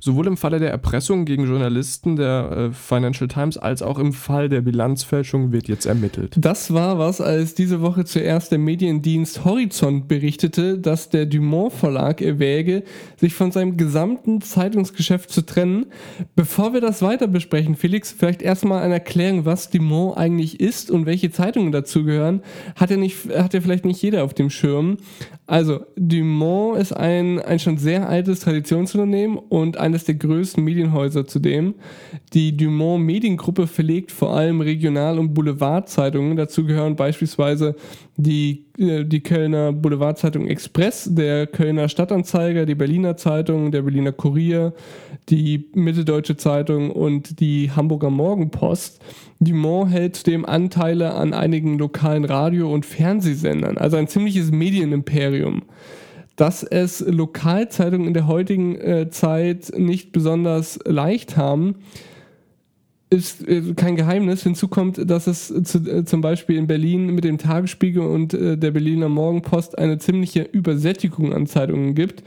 Sowohl 0.00 0.26
im 0.26 0.36
Falle 0.36 0.58
der 0.58 0.70
Erpressung 0.70 1.26
gegen 1.26 1.46
Journalisten 1.46 2.16
der 2.16 2.70
äh, 2.70 2.72
Financial 2.72 3.28
Times 3.28 3.58
als 3.58 3.82
auch 3.82 3.98
im 3.98 4.12
Fall 4.12 4.48
der 4.48 4.62
Bilanzfälschung 4.62 5.52
wird 5.52 5.68
jetzt 5.68 5.86
ermittelt. 5.86 6.34
Das 6.38 6.72
war 6.72 6.98
was, 6.98 7.20
als 7.20 7.54
diese 7.54 7.82
Woche 7.82 8.04
zuerst 8.04 8.50
der 8.50 8.58
Mediendienst 8.58 9.44
Horizont 9.44 10.08
berichtete, 10.08 10.78
dass 10.78 11.10
der 11.10 11.26
Dumont 11.26 11.72
Verlag 11.72 12.22
erwäge, 12.22 12.82
sich 13.16 13.34
von 13.34 13.52
seinem 13.52 13.76
gesamten 13.76 14.40
Zeitungsgeschäft 14.40 15.30
zu 15.30 15.42
trennen. 15.42 15.86
Bevor 16.34 16.72
wir 16.72 16.80
das 16.80 17.02
weiter 17.02 17.28
besprechen, 17.28 17.76
Felix, 17.76 18.10
vielleicht 18.10 18.42
erstmal 18.42 18.82
eine 18.82 18.94
Erklärung, 18.94 19.44
was 19.44 19.70
Dumont 19.70 20.16
eigentlich 20.16 20.60
ist 20.60 20.90
und 20.90 21.06
welche 21.06 21.30
Zeitungen 21.30 21.72
dazugehören. 21.72 22.42
Hat 22.76 22.90
ja, 22.90 22.96
nicht, 22.96 23.16
hat 23.36 23.52
ja 23.54 23.60
vielleicht 23.60 23.84
nicht 23.84 24.00
jeder 24.02 24.24
auf 24.24 24.32
dem 24.32 24.48
Schirm. 24.48 24.96
Also, 25.50 25.84
Dumont 25.96 26.78
ist 26.78 26.92
ein, 26.92 27.40
ein 27.40 27.58
schon 27.58 27.76
sehr 27.76 28.08
altes 28.08 28.38
Traditionsunternehmen 28.38 29.36
und 29.36 29.78
eines 29.78 30.04
der 30.04 30.14
größten 30.14 30.62
Medienhäuser 30.62 31.26
zudem. 31.26 31.74
Die 32.32 32.56
Dumont 32.56 33.04
Mediengruppe 33.04 33.66
verlegt 33.66 34.12
vor 34.12 34.36
allem 34.36 34.60
Regional- 34.60 35.18
und 35.18 35.34
Boulevardzeitungen. 35.34 36.36
Dazu 36.36 36.64
gehören 36.64 36.94
beispielsweise 36.94 37.74
die, 38.16 38.66
äh, 38.78 39.04
die 39.04 39.24
Kölner 39.24 39.72
Boulevardzeitung 39.72 40.46
Express, 40.46 41.08
der 41.10 41.48
Kölner 41.48 41.88
Stadtanzeiger, 41.88 42.64
die 42.64 42.76
Berliner 42.76 43.16
Zeitung, 43.16 43.72
der 43.72 43.82
Berliner 43.82 44.12
Kurier, 44.12 44.72
die 45.28 45.68
Mitteldeutsche 45.74 46.36
Zeitung 46.36 46.90
und 46.90 47.40
die 47.40 47.70
Hamburger 47.70 48.10
Morgenpost. 48.10 49.00
Dumont 49.38 49.90
hält 49.90 50.16
zudem 50.16 50.44
Anteile 50.44 51.14
an 51.14 51.32
einigen 51.32 51.78
lokalen 51.78 52.24
Radio- 52.24 52.72
und 52.72 52.84
Fernsehsendern, 52.84 53.78
also 53.78 53.96
ein 53.96 54.08
ziemliches 54.08 54.50
Medienimperium. 54.50 55.62
Dass 56.36 56.62
es 56.62 57.00
Lokalzeitungen 57.00 58.08
in 58.08 58.14
der 58.14 58.26
heutigen 58.26 58.76
äh, 58.76 59.10
Zeit 59.10 59.72
nicht 59.76 60.12
besonders 60.12 60.78
leicht 60.86 61.36
haben, 61.36 61.76
ist 63.10 63.46
äh, 63.46 63.74
kein 63.74 63.96
Geheimnis. 63.96 64.44
Hinzu 64.44 64.68
kommt, 64.68 65.10
dass 65.10 65.26
es 65.26 65.48
zu, 65.64 65.78
äh, 65.78 66.04
zum 66.04 66.20
Beispiel 66.20 66.56
in 66.56 66.66
Berlin 66.66 67.06
mit 67.14 67.24
dem 67.24 67.38
Tagesspiegel 67.38 68.02
und 68.02 68.32
äh, 68.32 68.56
der 68.56 68.70
Berliner 68.70 69.08
Morgenpost 69.08 69.76
eine 69.76 69.98
ziemliche 69.98 70.42
Übersättigung 70.42 71.34
an 71.34 71.46
Zeitungen 71.46 71.94
gibt. 71.94 72.22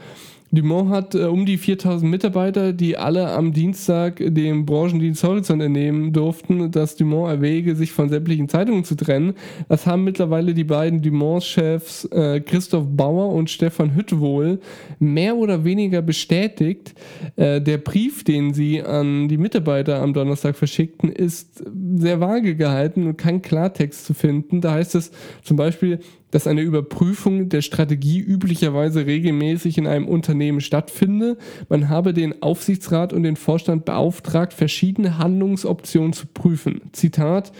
Dumont 0.54 0.90
hat 0.90 1.14
äh, 1.14 1.24
um 1.24 1.46
die 1.46 1.58
4000 1.58 2.10
Mitarbeiter, 2.10 2.72
die 2.72 2.96
alle 2.96 3.28
am 3.28 3.52
Dienstag 3.52 4.16
dem 4.18 4.66
Branchendienst 4.66 5.24
Horizont 5.24 5.62
entnehmen 5.62 6.12
durften, 6.12 6.70
dass 6.70 6.96
Dumont 6.96 7.30
erwäge, 7.30 7.74
sich 7.74 7.92
von 7.92 8.08
sämtlichen 8.08 8.48
Zeitungen 8.48 8.84
zu 8.84 8.94
trennen. 8.94 9.34
Das 9.68 9.86
haben 9.86 10.04
mittlerweile 10.04 10.54
die 10.54 10.64
beiden 10.64 11.02
Dumont-Chefs 11.02 12.06
äh, 12.06 12.40
Christoph 12.40 12.86
Bauer 12.88 13.32
und 13.34 13.50
Stefan 13.50 13.94
Hüttwohl 13.94 14.60
mehr 14.98 15.36
oder 15.36 15.64
weniger 15.64 16.02
bestätigt. 16.02 16.94
Äh, 17.36 17.60
der 17.60 17.78
Brief, 17.78 18.24
den 18.24 18.54
sie 18.54 18.82
an 18.82 19.28
die 19.28 19.38
Mitarbeiter 19.38 20.00
am 20.02 20.14
Donnerstag 20.14 20.56
verschickten, 20.56 21.10
ist 21.10 21.64
sehr 21.96 22.20
vage 22.20 22.56
gehalten 22.56 23.06
und 23.06 23.16
kein 23.16 23.42
Klartext 23.42 24.06
zu 24.06 24.14
finden. 24.14 24.60
Da 24.60 24.72
heißt 24.72 24.94
es 24.94 25.10
zum 25.42 25.56
Beispiel, 25.56 26.00
dass 26.34 26.48
eine 26.48 26.62
Überprüfung 26.62 27.48
der 27.48 27.62
Strategie 27.62 28.18
üblicherweise 28.18 29.06
regelmäßig 29.06 29.78
in 29.78 29.86
einem 29.86 30.08
Unternehmen 30.08 30.60
stattfinde. 30.60 31.38
Man 31.68 31.88
habe 31.88 32.12
den 32.12 32.42
Aufsichtsrat 32.42 33.12
und 33.12 33.22
den 33.22 33.36
Vorstand 33.36 33.84
beauftragt, 33.84 34.52
verschiedene 34.52 35.18
Handlungsoptionen 35.18 36.12
zu 36.12 36.26
prüfen. 36.26 36.80
Zitat 36.90 37.52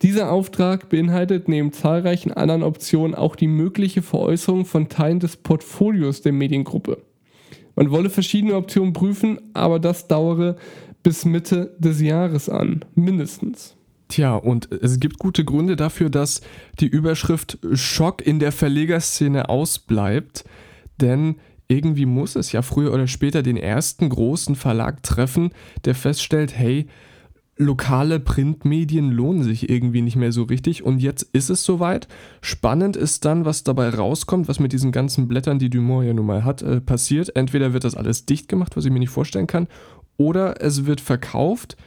dieser 0.00 0.32
Auftrag 0.32 0.88
beinhaltet 0.88 1.46
neben 1.46 1.74
zahlreichen 1.74 2.32
anderen 2.32 2.62
Optionen 2.62 3.14
auch 3.14 3.36
die 3.36 3.48
mögliche 3.48 4.00
Veräußerung 4.00 4.64
von 4.64 4.88
Teilen 4.88 5.20
des 5.20 5.36
Portfolios 5.36 6.22
der 6.22 6.32
Mediengruppe. 6.32 7.02
Man 7.76 7.90
wolle 7.90 8.08
verschiedene 8.08 8.54
Optionen 8.54 8.94
prüfen, 8.94 9.40
aber 9.52 9.78
das 9.78 10.08
dauere 10.08 10.56
bis 11.02 11.26
Mitte 11.26 11.76
des 11.78 12.00
Jahres 12.00 12.48
an, 12.48 12.82
mindestens. 12.94 13.76
Tja, 14.12 14.34
und 14.34 14.70
es 14.70 15.00
gibt 15.00 15.18
gute 15.18 15.42
Gründe 15.42 15.74
dafür, 15.74 16.10
dass 16.10 16.42
die 16.80 16.86
Überschrift 16.86 17.58
Schock 17.72 18.20
in 18.20 18.40
der 18.40 18.52
Verlegerszene 18.52 19.48
ausbleibt, 19.48 20.44
denn 21.00 21.36
irgendwie 21.66 22.04
muss 22.04 22.36
es 22.36 22.52
ja 22.52 22.60
früher 22.60 22.92
oder 22.92 23.06
später 23.06 23.42
den 23.42 23.56
ersten 23.56 24.10
großen 24.10 24.54
Verlag 24.54 25.02
treffen, 25.02 25.52
der 25.86 25.94
feststellt, 25.94 26.54
hey, 26.54 26.88
lokale 27.56 28.20
Printmedien 28.20 29.12
lohnen 29.12 29.44
sich 29.44 29.70
irgendwie 29.70 30.02
nicht 30.02 30.16
mehr 30.16 30.32
so 30.32 30.42
richtig 30.42 30.82
und 30.82 30.98
jetzt 30.98 31.22
ist 31.32 31.48
es 31.48 31.64
soweit. 31.64 32.06
Spannend 32.42 32.96
ist 32.98 33.24
dann, 33.24 33.46
was 33.46 33.64
dabei 33.64 33.88
rauskommt, 33.88 34.46
was 34.46 34.60
mit 34.60 34.74
diesen 34.74 34.92
ganzen 34.92 35.26
Blättern, 35.26 35.58
die 35.58 35.70
Dumont 35.70 36.06
ja 36.06 36.12
nun 36.12 36.26
mal 36.26 36.44
hat, 36.44 36.60
äh, 36.60 36.82
passiert. 36.82 37.34
Entweder 37.34 37.72
wird 37.72 37.84
das 37.84 37.94
alles 37.94 38.26
dicht 38.26 38.50
gemacht, 38.50 38.76
was 38.76 38.84
ich 38.84 38.92
mir 38.92 38.98
nicht 38.98 39.08
vorstellen 39.08 39.46
kann, 39.46 39.68
oder 40.18 40.60
es 40.60 40.84
wird 40.84 41.00
verkauft 41.00 41.78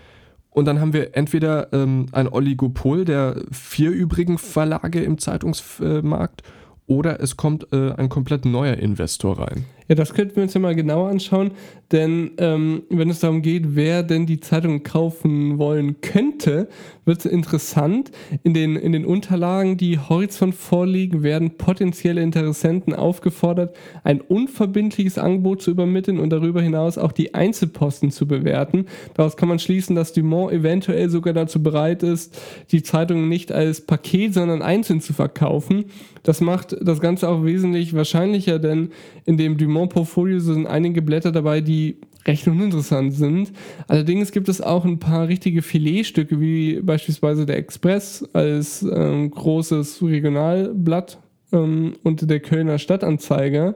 und 0.55 0.63
dann 0.63 0.79
haben 0.79 0.93
wir 0.93 1.17
entweder 1.17 1.73
ähm, 1.73 2.05
ein 2.13 2.29
Oligopol 2.29 3.03
der 3.03 3.41
vier 3.51 3.91
übrigen 3.91 4.37
Verlage 4.37 5.03
im 5.03 5.17
Zeitungsmarkt 5.17 6.43
oder 6.87 7.19
es 7.19 7.35
kommt 7.35 7.73
äh, 7.73 7.91
ein 7.91 8.07
komplett 8.07 8.45
neuer 8.45 8.75
Investor 8.75 9.37
rein. 9.37 9.65
Ja, 9.87 9.95
das 9.95 10.13
könnten 10.13 10.37
wir 10.37 10.43
uns 10.43 10.53
ja 10.55 10.59
mal 10.59 10.73
genauer 10.73 11.09
anschauen, 11.09 11.51
denn 11.91 12.31
ähm, 12.39 12.83
wenn 12.89 13.09
es 13.11 13.19
darum 13.19 13.43
geht, 13.43 13.75
wer 13.75 14.01
denn 14.01 14.25
die 14.25 14.39
Zeitung 14.39 14.81
kaufen 14.81 15.59
wollen 15.59 16.01
könnte, 16.01 16.67
wird 17.05 17.19
es 17.19 17.25
interessant. 17.25 18.11
In 18.41 18.55
den, 18.55 18.75
in 18.75 18.91
den 18.91 19.05
Unterlagen, 19.05 19.77
die 19.77 19.99
Horizont 19.99 20.55
vorliegen, 20.55 21.21
werden 21.21 21.57
potenzielle 21.57 22.23
Interessenten 22.23 22.93
aufgefordert, 22.93 23.75
ein 24.03 24.21
unverbindliches 24.21 25.19
Angebot 25.19 25.61
zu 25.61 25.69
übermitteln 25.69 26.19
und 26.19 26.31
darüber 26.31 26.63
hinaus 26.63 26.97
auch 26.97 27.11
die 27.11 27.35
Einzelposten 27.35 28.09
zu 28.09 28.27
bewerten. 28.27 28.87
Daraus 29.13 29.37
kann 29.37 29.49
man 29.49 29.59
schließen, 29.59 29.95
dass 29.95 30.13
Dumont 30.13 30.51
eventuell 30.51 31.09
sogar 31.09 31.35
dazu 31.35 31.61
bereit 31.61 32.01
ist, 32.01 32.35
die 32.71 32.81
Zeitung 32.81 33.29
nicht 33.29 33.51
als 33.51 33.81
Paket, 33.81 34.33
sondern 34.33 34.63
einzeln 34.63 34.99
zu 34.99 35.13
verkaufen. 35.13 35.85
Das 36.23 36.41
macht 36.41 36.75
das 36.81 37.01
Ganze 37.01 37.29
auch 37.29 37.45
wesentlich 37.45 37.93
wahrscheinlicher, 37.93 38.57
denn 38.57 38.89
in 39.25 39.37
dem 39.37 39.57
Dumont 39.57 39.74
Portfolio 39.89 40.39
sind 40.39 40.67
einige 40.67 41.01
Blätter 41.01 41.31
dabei, 41.31 41.61
die 41.61 41.97
recht 42.25 42.47
uninteressant 42.47 43.13
sind. 43.13 43.51
Allerdings 43.87 44.31
gibt 44.31 44.49
es 44.49 44.61
auch 44.61 44.85
ein 44.85 44.99
paar 44.99 45.27
richtige 45.27 45.61
Filetstücke, 45.61 46.39
wie 46.41 46.81
beispielsweise 46.81 47.45
der 47.45 47.57
Express 47.57 48.27
als 48.33 48.81
ähm, 48.83 49.29
großes 49.29 50.01
Regionalblatt 50.01 51.19
ähm, 51.51 51.93
und 52.03 52.29
der 52.29 52.39
Kölner 52.39 52.79
Stadtanzeiger. 52.79 53.75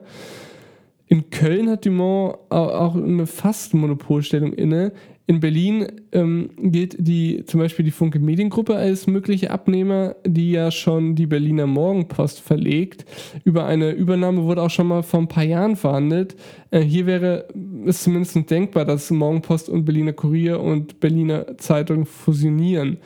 In 1.07 1.29
Köln 1.31 1.69
hat 1.69 1.85
Dumont 1.85 2.37
auch 2.49 2.95
eine 2.95 3.25
fast 3.25 3.73
Monopolstellung 3.73 4.53
inne. 4.53 4.93
In 5.29 5.41
Berlin 5.41 5.85
ähm, 6.11 6.49
gilt 6.57 6.95
die, 6.97 7.45
zum 7.45 7.59
Beispiel 7.59 7.85
die 7.85 7.91
Funke 7.91 8.17
Mediengruppe 8.17 8.75
als 8.75 9.05
mögliche 9.05 9.51
Abnehmer, 9.51 10.15
die 10.25 10.53
ja 10.53 10.71
schon 10.71 11.13
die 11.13 11.27
Berliner 11.27 11.67
Morgenpost 11.67 12.39
verlegt. 12.39 13.05
Über 13.43 13.67
eine 13.67 13.91
Übernahme 13.91 14.45
wurde 14.45 14.63
auch 14.63 14.71
schon 14.71 14.87
mal 14.87 15.03
vor 15.03 15.19
ein 15.19 15.27
paar 15.27 15.43
Jahren 15.43 15.75
verhandelt. 15.75 16.35
Äh, 16.71 16.79
hier 16.79 17.05
wäre 17.05 17.47
es 17.85 18.01
zumindest 18.01 18.49
denkbar, 18.49 18.85
dass 18.85 19.11
Morgenpost 19.11 19.69
und 19.69 19.85
Berliner 19.85 20.13
Kurier 20.13 20.61
und 20.61 20.99
Berliner 20.99 21.59
Zeitung 21.59 22.07
fusionieren. 22.07 22.97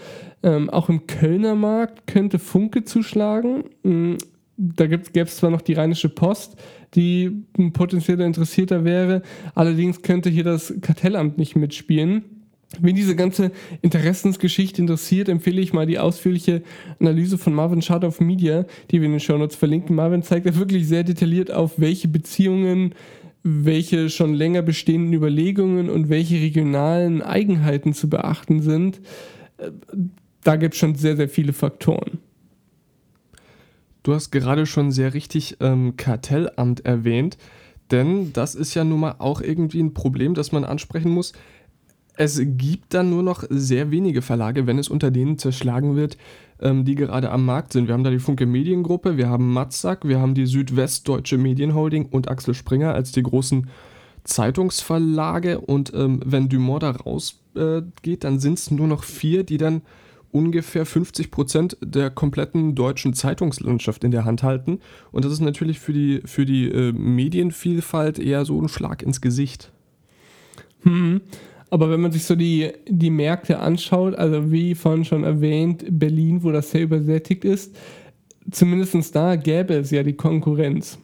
Ähm, 0.44 0.70
auch 0.70 0.88
im 0.88 1.06
Kölner 1.08 1.56
Markt 1.56 2.08
könnte 2.08 2.40
Funke 2.40 2.86
zuschlagen. 2.86 3.66
Ähm, 3.84 4.18
da 4.56 4.88
gäbe 4.88 5.24
es 5.24 5.36
zwar 5.36 5.50
noch 5.50 5.62
die 5.62 5.74
Rheinische 5.74 6.08
Post, 6.08 6.56
die 6.96 7.44
ein 7.58 7.74
potenzieller 7.74 8.26
Interessierter 8.26 8.84
wäre. 8.84 9.22
Allerdings 9.56 10.02
könnte 10.02 10.30
hier 10.30 10.44
das 10.44 10.74
Kartellamt 10.82 11.38
nicht 11.38 11.56
mitspielen. 11.56 12.24
Wen 12.80 12.96
diese 12.96 13.16
ganze 13.16 13.52
Interessensgeschichte 13.82 14.82
interessiert, 14.82 15.30
empfehle 15.30 15.62
ich 15.62 15.74
mal 15.74 15.86
die 15.86 16.00
ausführliche 16.00 16.64
Analyse 17.00 17.38
von 17.38 17.54
Marvin 17.54 17.84
Schad 17.84 18.04
auf 18.04 18.20
Media, 18.20 18.66
die 18.90 19.00
wir 19.00 19.06
in 19.06 19.12
den 19.12 19.20
Show 19.20 19.38
Notes 19.38 19.56
verlinken. 19.56 19.96
Marvin 19.96 20.24
zeigt 20.24 20.48
ja 20.48 20.56
wirklich 20.56 20.88
sehr 20.88 21.04
detailliert 21.04 21.52
auf, 21.52 21.80
welche 21.80 22.08
Beziehungen, 22.08 22.96
welche 23.44 24.10
schon 24.10 24.34
länger 24.34 24.64
bestehenden 24.64 25.14
Überlegungen 25.14 25.90
und 25.90 26.10
welche 26.10 26.36
regionalen 26.36 27.22
Eigenheiten 27.22 27.94
zu 27.94 28.10
beachten 28.10 28.62
sind. 28.62 29.02
Da 30.44 30.56
gibt 30.56 30.74
es 30.74 30.80
schon 30.80 30.96
sehr, 30.96 31.16
sehr 31.16 31.30
viele 31.30 31.54
Faktoren. 31.54 32.20
Du 34.04 34.14
hast 34.14 34.32
gerade 34.32 34.66
schon 34.66 34.92
sehr 34.92 35.14
richtig 35.14 35.58
ähm, 35.62 35.96
Kartellamt 35.96 36.86
erwähnt, 36.86 37.38
denn 37.90 38.34
das 38.34 38.54
ist 38.54 38.74
ja 38.74 38.84
nun 38.84 39.00
mal 39.00 39.16
auch 39.20 39.40
irgendwie 39.42 39.82
ein 39.82 39.94
Problem, 39.94 40.34
das 40.34 40.52
man 40.52 40.66
ansprechen 40.66 41.10
muss. 41.10 41.32
Es 42.16 42.40
gibt 42.44 42.94
dann 42.94 43.10
nur 43.10 43.24
noch 43.24 43.44
sehr 43.50 43.92
wenige 43.92 44.22
Verlage, 44.22 44.68
wenn 44.68 44.78
es 44.78 44.90
unter 44.90 45.10
denen 45.10 45.40
zerschlagen 45.40 45.96
wird, 45.96 46.18
ähm, 46.60 46.84
die 46.84 46.96
gerade 46.96 47.32
am 47.32 47.46
Markt 47.46 47.74
sind. 47.74 47.88
Wir 47.88 47.94
haben 47.94 48.04
da 48.04 48.12
die 48.12 48.20
Funke 48.20 48.46
Mediengruppe, 48.46 49.18
wir 49.18 49.30
haben 49.30 49.52
Matzak, 49.52 50.08
wir 50.08 50.20
haben 50.20 50.36
die 50.36 50.46
Südwestdeutsche 50.46 51.38
Medienholding 51.38 52.06
und 52.06 52.30
Axel 52.30 52.54
Springer 52.54 52.94
als 52.94 53.14
die 53.14 53.24
großen 53.24 53.70
Zeitungsverlage. 54.26 55.62
Und 55.62 55.94
ähm, 55.94 56.20
wenn 56.26 56.50
Dumont 56.50 56.84
da 56.84 56.92
rausgeht, 56.92 57.44
äh, 58.06 58.18
dann 58.18 58.40
sind 58.40 58.60
es 58.60 58.70
nur 58.70 58.88
noch 58.88 59.06
vier, 59.06 59.44
die 59.44 59.58
dann 59.58 59.82
ungefähr 60.34 60.86
50 60.86 61.32
Prozent 61.32 61.78
der 61.82 62.10
kompletten 62.10 62.76
deutschen 62.76 63.14
Zeitungslandschaft 63.14 64.04
in 64.04 64.12
der 64.12 64.26
Hand 64.26 64.44
halten. 64.44 64.80
Und 65.12 65.24
das 65.24 65.32
ist 65.32 65.40
natürlich 65.40 65.80
für 65.80 65.94
die, 65.94 66.22
für 66.26 66.46
die 66.46 66.70
äh, 66.70 66.92
Medienvielfalt 66.92 68.20
eher 68.20 68.44
so 68.44 68.60
ein 68.62 68.68
Schlag 68.68 69.04
ins 69.04 69.22
Gesicht. 69.22 69.72
Hm. 70.82 71.22
Aber 71.70 71.90
wenn 71.90 72.02
man 72.02 72.12
sich 72.12 72.26
so 72.26 72.36
die, 72.36 72.72
die 72.88 73.10
Märkte 73.10 73.60
anschaut, 73.60 74.16
also 74.16 74.52
wie 74.52 74.76
vorhin 74.76 75.06
schon 75.06 75.24
erwähnt, 75.24 75.86
Berlin, 75.90 76.44
wo 76.44 76.52
das 76.52 76.72
sehr 76.72 76.84
übersättigt 76.84 77.46
ist, 77.46 77.76
zumindest 78.52 79.16
da 79.16 79.36
gäbe 79.36 79.76
es 79.76 79.90
ja 79.90 80.04
die 80.04 80.14
Konkurrenz. 80.14 81.00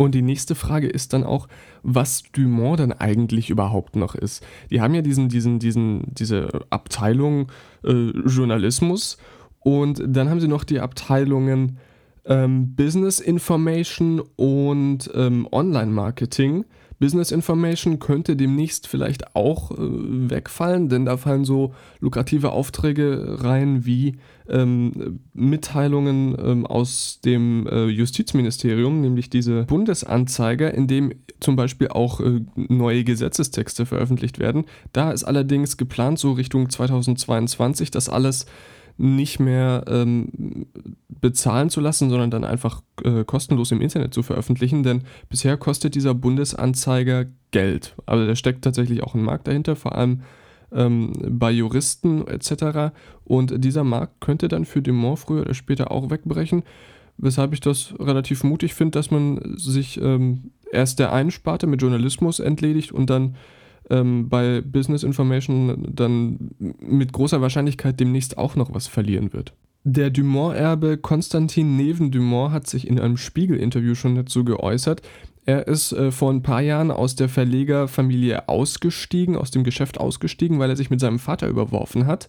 Und 0.00 0.14
die 0.14 0.22
nächste 0.22 0.54
Frage 0.54 0.88
ist 0.88 1.12
dann 1.12 1.24
auch, 1.24 1.46
was 1.82 2.22
Dumont 2.32 2.80
dann 2.80 2.92
eigentlich 2.92 3.50
überhaupt 3.50 3.96
noch 3.96 4.14
ist. 4.14 4.42
Die 4.70 4.80
haben 4.80 4.94
ja 4.94 5.02
diesen, 5.02 5.28
diesen, 5.28 5.58
diesen, 5.58 6.04
diese 6.06 6.64
Abteilung 6.70 7.52
äh, 7.84 8.08
Journalismus 8.24 9.18
und 9.58 10.02
dann 10.02 10.30
haben 10.30 10.40
sie 10.40 10.48
noch 10.48 10.64
die 10.64 10.80
Abteilungen 10.80 11.76
ähm, 12.24 12.74
Business 12.74 13.20
Information 13.20 14.22
und 14.36 15.10
ähm, 15.14 15.46
Online 15.52 15.92
Marketing. 15.92 16.64
Business 17.00 17.32
Information 17.32 17.98
könnte 17.98 18.36
demnächst 18.36 18.86
vielleicht 18.86 19.34
auch 19.34 19.72
äh, 19.72 19.76
wegfallen, 19.78 20.90
denn 20.90 21.06
da 21.06 21.16
fallen 21.16 21.46
so 21.46 21.74
lukrative 21.98 22.52
Aufträge 22.52 23.38
rein 23.42 23.86
wie 23.86 24.18
ähm, 24.48 25.20
Mitteilungen 25.32 26.36
ähm, 26.38 26.66
aus 26.66 27.20
dem 27.24 27.66
äh, 27.66 27.86
Justizministerium, 27.86 29.00
nämlich 29.00 29.30
diese 29.30 29.64
Bundesanzeiger, 29.64 30.74
in 30.74 30.86
dem 30.86 31.12
zum 31.40 31.56
Beispiel 31.56 31.88
auch 31.88 32.20
äh, 32.20 32.42
neue 32.54 33.02
Gesetzestexte 33.02 33.86
veröffentlicht 33.86 34.38
werden. 34.38 34.66
Da 34.92 35.10
ist 35.10 35.24
allerdings 35.24 35.78
geplant, 35.78 36.18
so 36.18 36.32
Richtung 36.32 36.68
2022, 36.68 37.90
dass 37.90 38.10
alles 38.10 38.44
nicht 38.98 39.40
mehr 39.40 39.84
ähm, 39.88 40.66
bezahlen 41.08 41.70
zu 41.70 41.80
lassen, 41.80 42.10
sondern 42.10 42.30
dann 42.30 42.44
einfach 42.44 42.82
äh, 43.04 43.24
kostenlos 43.24 43.72
im 43.72 43.80
Internet 43.80 44.14
zu 44.14 44.22
veröffentlichen, 44.22 44.82
denn 44.82 45.02
bisher 45.28 45.56
kostet 45.56 45.94
dieser 45.94 46.14
Bundesanzeiger 46.14 47.26
Geld. 47.50 47.94
Also 48.06 48.26
da 48.26 48.36
steckt 48.36 48.62
tatsächlich 48.62 49.02
auch 49.02 49.14
ein 49.14 49.22
Markt 49.22 49.48
dahinter, 49.48 49.76
vor 49.76 49.96
allem 49.96 50.22
ähm, 50.72 51.12
bei 51.28 51.50
Juristen 51.50 52.26
etc. 52.26 52.92
Und 53.24 53.64
dieser 53.64 53.84
Markt 53.84 54.20
könnte 54.20 54.48
dann 54.48 54.64
für 54.64 54.82
Dumont 54.82 55.18
früher 55.18 55.42
oder 55.42 55.54
später 55.54 55.90
auch 55.90 56.10
wegbrechen. 56.10 56.62
weshalb 57.22 57.52
ich 57.52 57.60
das 57.60 57.92
relativ 57.98 58.44
mutig 58.44 58.72
finde, 58.72 58.92
dass 58.92 59.10
man 59.10 59.56
sich 59.56 60.00
ähm, 60.00 60.52
erst 60.72 60.98
der 60.98 61.12
einen 61.12 61.30
Sparte 61.30 61.66
mit 61.66 61.82
Journalismus 61.82 62.40
entledigt 62.40 62.92
und 62.92 63.10
dann 63.10 63.36
ähm, 63.90 64.28
bei 64.28 64.62
Business 64.62 65.02
Information 65.02 65.92
dann 65.94 66.50
mit 66.58 67.12
großer 67.12 67.42
Wahrscheinlichkeit 67.42 68.00
demnächst 68.00 68.38
auch 68.38 68.56
noch 68.56 68.72
was 68.72 68.86
verlieren 68.86 69.32
wird. 69.32 69.52
Der 69.84 70.10
Dumont-Erbe 70.10 70.98
Konstantin 70.98 71.76
Neven-Dumont 71.76 72.52
hat 72.52 72.66
sich 72.66 72.86
in 72.86 73.00
einem 73.00 73.16
Spiegel-Interview 73.16 73.94
schon 73.94 74.14
dazu 74.14 74.44
geäußert. 74.44 75.00
Er 75.46 75.66
ist 75.66 75.92
äh, 75.92 76.10
vor 76.10 76.30
ein 76.30 76.42
paar 76.42 76.60
Jahren 76.60 76.90
aus 76.90 77.16
der 77.16 77.30
Verlegerfamilie 77.30 78.48
ausgestiegen, 78.48 79.36
aus 79.36 79.50
dem 79.50 79.64
Geschäft 79.64 79.98
ausgestiegen, 79.98 80.58
weil 80.58 80.68
er 80.68 80.76
sich 80.76 80.90
mit 80.90 81.00
seinem 81.00 81.18
Vater 81.18 81.48
überworfen 81.48 82.06
hat. 82.06 82.28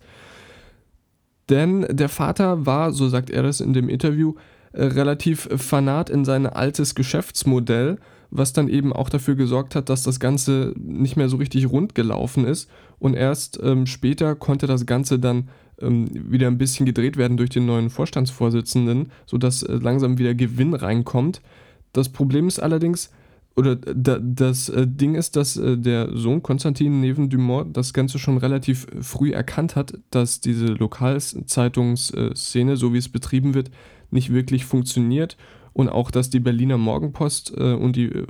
Denn 1.50 1.86
der 1.90 2.08
Vater 2.08 2.66
war, 2.66 2.94
so 2.94 3.10
sagt 3.10 3.30
er 3.30 3.44
das 3.44 3.60
in 3.60 3.74
dem 3.74 3.90
Interview, 3.90 4.36
äh, 4.72 4.86
relativ 4.86 5.50
fanat 5.58 6.10
in 6.10 6.24
sein 6.24 6.48
altes 6.48 6.96
Geschäftsmodell, 6.96 7.98
was 8.32 8.54
dann 8.54 8.70
eben 8.70 8.94
auch 8.94 9.10
dafür 9.10 9.36
gesorgt 9.36 9.76
hat, 9.76 9.90
dass 9.90 10.04
das 10.04 10.20
Ganze 10.20 10.74
nicht 10.78 11.18
mehr 11.18 11.30
so 11.30 11.38
richtig 11.38 11.70
rund 11.70 11.94
gelaufen 11.94 12.46
ist. 12.46 12.70
Und 12.98 13.14
erst 13.14 13.60
ähm, 13.62 13.86
später 13.86 14.36
konnte 14.36 14.68
das 14.68 14.86
Ganze 14.86 15.20
dann 15.20 15.50
ähm, 15.82 16.08
wieder 16.14 16.48
ein 16.48 16.58
bisschen 16.58 16.86
gedreht 16.86 17.18
werden 17.18 17.38
durch 17.38 17.50
den 17.50 17.66
neuen 17.66 17.90
Vorstandsvorsitzenden, 17.90 19.12
sodass 19.26 19.64
äh, 19.64 19.74
langsam 19.74 20.18
wieder 20.18 20.34
Gewinn 20.34 20.74
reinkommt. 20.74 21.42
Das 21.92 22.10
Problem 22.10 22.48
ist 22.48 22.60
allerdings, 22.60 23.12
oder 23.56 23.76
da, 23.76 24.18
das 24.20 24.70
äh, 24.70 24.88
Ding 24.88 25.16
ist, 25.16 25.36
dass 25.36 25.58
äh, 25.58 25.78
der 25.78 26.16
Sohn 26.16 26.42
Konstantin 26.42 27.02
Neven 27.02 27.30
Dumont 27.30 27.76
das 27.76 27.94
Ganze 27.94 28.18
schon 28.18 28.38
relativ 28.38 28.88
früh 29.02 29.32
erkannt 29.32 29.76
hat, 29.76 30.00
dass 30.10 30.40
diese 30.40 30.68
Lokalzeitungsszene, 30.68 32.78
so 32.78 32.94
wie 32.94 32.98
es 32.98 33.10
betrieben 33.10 33.54
wird, 33.54 33.70
nicht 34.10 34.32
wirklich 34.32 34.66
funktioniert 34.66 35.36
und 35.74 35.90
auch, 35.90 36.12
dass 36.12 36.30
die 36.30 36.40
Berliner 36.40 36.78
Morgenpost 36.78 37.54
äh, 37.56 37.74
und 37.74 37.96
die 37.96 38.06
äh, 38.06 38.26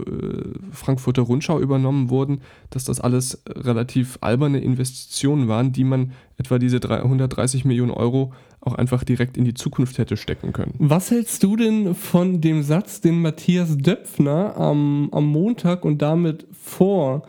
Frankfurter 0.71 1.24
Rundschau 1.24 1.60
übernommen 1.60 2.10
wurden, 2.10 2.41
dass 2.69 2.83
das 2.83 3.00
alles 3.00 3.43
relativ 3.48 4.17
alberne 4.21 4.60
Investitionen 4.60 5.48
waren, 5.48 5.71
die 5.71 5.83
man 5.83 6.12
etwa 6.38 6.60
diese 6.60 6.77
130 6.77 7.65
Millionen 7.65 7.91
Euro 7.91 8.33
auch 8.62 8.75
einfach 8.75 9.03
direkt 9.03 9.38
in 9.38 9.45
die 9.45 9.55
Zukunft 9.55 9.98
hätte 9.98 10.17
stecken 10.17 10.53
können. 10.53 10.75
Was 10.77 11.10
hältst 11.10 11.41
du 11.41 11.55
denn 11.55 11.95
von 11.95 12.41
dem 12.41 12.62
Satz, 12.62 13.01
den 13.01 13.21
Matthias 13.21 13.75
Döpfner 13.77 14.55
am, 14.55 15.10
am 15.12 15.25
Montag 15.25 15.83
und 15.83 16.01
damit 16.01 16.45
vor 16.51 17.24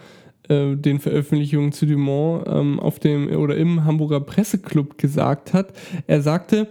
äh, 0.48 0.76
den 0.76 1.00
Veröffentlichungen 1.00 1.72
zu 1.72 1.86
Dumont 1.86 2.44
ähm, 2.46 2.80
auf 2.80 2.98
dem 2.98 3.28
oder 3.34 3.56
im 3.56 3.84
Hamburger 3.84 4.20
Presseclub 4.20 4.98
gesagt 4.98 5.54
hat? 5.54 5.72
Er 6.06 6.20
sagte, 6.20 6.68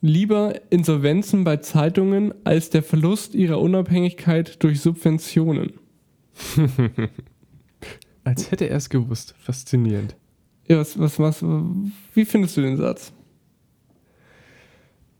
lieber 0.00 0.54
Insolvenzen 0.70 1.44
bei 1.44 1.58
Zeitungen 1.58 2.34
als 2.44 2.70
der 2.70 2.82
Verlust 2.82 3.34
ihrer 3.34 3.60
Unabhängigkeit 3.60 4.62
durch 4.62 4.80
Subventionen. 4.80 5.72
Als 8.24 8.50
hätte 8.50 8.68
er 8.68 8.76
es 8.76 8.90
gewusst. 8.90 9.34
Faszinierend. 9.38 10.14
Ja, 10.68 10.78
was, 10.78 10.98
was, 10.98 11.18
was, 11.18 11.42
wie 12.14 12.24
findest 12.26 12.56
du 12.56 12.60
den 12.60 12.76
Satz? 12.76 13.12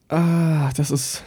Ah, 0.08 0.70
das 0.76 0.90
ist. 0.90 1.25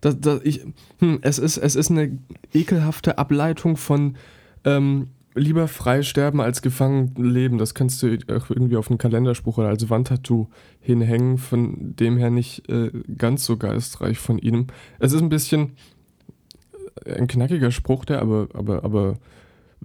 Das, 0.00 0.18
das, 0.18 0.40
ich, 0.42 0.64
hm, 0.98 1.18
es, 1.22 1.38
ist 1.38 1.58
es 1.58 1.76
ist 1.76 1.90
eine 1.90 2.18
ekelhafte 2.52 3.18
Ableitung 3.18 3.76
von 3.76 4.16
ähm, 4.64 5.08
lieber 5.34 5.68
frei 5.68 6.02
sterben 6.02 6.40
als 6.40 6.62
gefangen 6.62 7.14
leben. 7.16 7.58
Das 7.58 7.74
kannst 7.74 8.02
du 8.02 8.18
auch 8.28 8.50
irgendwie 8.50 8.76
auf 8.76 8.90
einen 8.90 8.98
Kalenderspruch 8.98 9.58
oder 9.58 9.68
als 9.68 9.88
Wandtattoo 9.88 10.48
hinhängen. 10.80 11.38
Von 11.38 11.96
dem 11.96 12.16
her 12.16 12.30
nicht 12.30 12.68
äh, 12.68 12.90
ganz 13.16 13.44
so 13.44 13.56
geistreich 13.56 14.18
von 14.18 14.38
ihm. 14.38 14.66
Es 14.98 15.12
ist 15.12 15.22
ein 15.22 15.28
bisschen 15.28 15.72
äh, 17.04 17.14
ein 17.14 17.26
knackiger 17.26 17.70
Spruch, 17.70 18.04
der 18.04 18.20
aber, 18.20 18.48
aber, 18.54 18.84
aber 18.84 19.18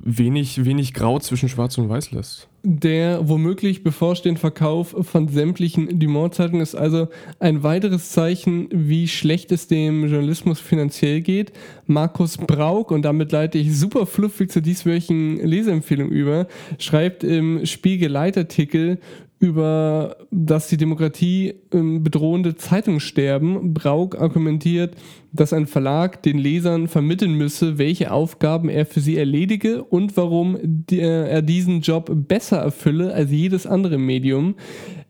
wenig, 0.03 0.65
wenig 0.65 0.93
Grau 0.93 1.19
zwischen 1.19 1.49
Schwarz 1.49 1.77
und 1.77 1.89
Weiß 1.89 2.11
lässt. 2.11 2.47
Der 2.63 3.29
womöglich 3.29 3.83
bevorstehende 3.83 4.41
Verkauf 4.41 4.95
von 4.99 5.27
sämtlichen 5.29 5.99
Dumont-Zeitungen 5.99 6.61
ist 6.61 6.75
also 6.75 7.07
ein 7.39 7.63
weiteres 7.63 8.11
Zeichen, 8.11 8.67
wie 8.71 9.07
schlecht 9.07 9.51
es 9.51 9.67
dem 9.67 10.07
Journalismus 10.07 10.59
finanziell 10.59 11.21
geht. 11.21 11.53
Markus 11.85 12.37
Brauk, 12.37 12.91
und 12.91 13.03
damit 13.03 13.31
leite 13.31 13.57
ich 13.57 13.77
super 13.77 14.05
fluffig 14.05 14.51
zur 14.51 14.61
dieswöchigen 14.61 15.37
Leseempfehlung 15.37 16.09
über, 16.09 16.47
schreibt 16.77 17.23
im 17.23 17.65
Spiegel-Leitartikel 17.65 18.99
über 19.39 20.17
das 20.31 20.67
die 20.67 20.77
Demokratie 20.77 21.53
ähm, 21.71 22.03
bedrohende 22.03 22.55
Zeitungssterben. 22.55 23.73
Brauk 23.73 24.19
argumentiert, 24.19 24.95
dass 25.31 25.53
ein 25.53 25.67
Verlag 25.67 26.23
den 26.23 26.39
Lesern 26.39 26.87
vermitteln 26.87 27.35
müsse, 27.35 27.77
welche 27.77 28.11
Aufgaben 28.11 28.69
er 28.69 28.85
für 28.85 28.99
sie 28.99 29.17
erledige 29.17 29.83
und 29.83 30.17
warum 30.17 30.57
er 30.89 31.41
diesen 31.43 31.81
Job 31.81 32.09
besser 32.27 32.57
erfülle 32.57 33.13
als 33.13 33.29
jedes 33.29 33.67
andere 33.67 33.99
Medium. 33.99 34.55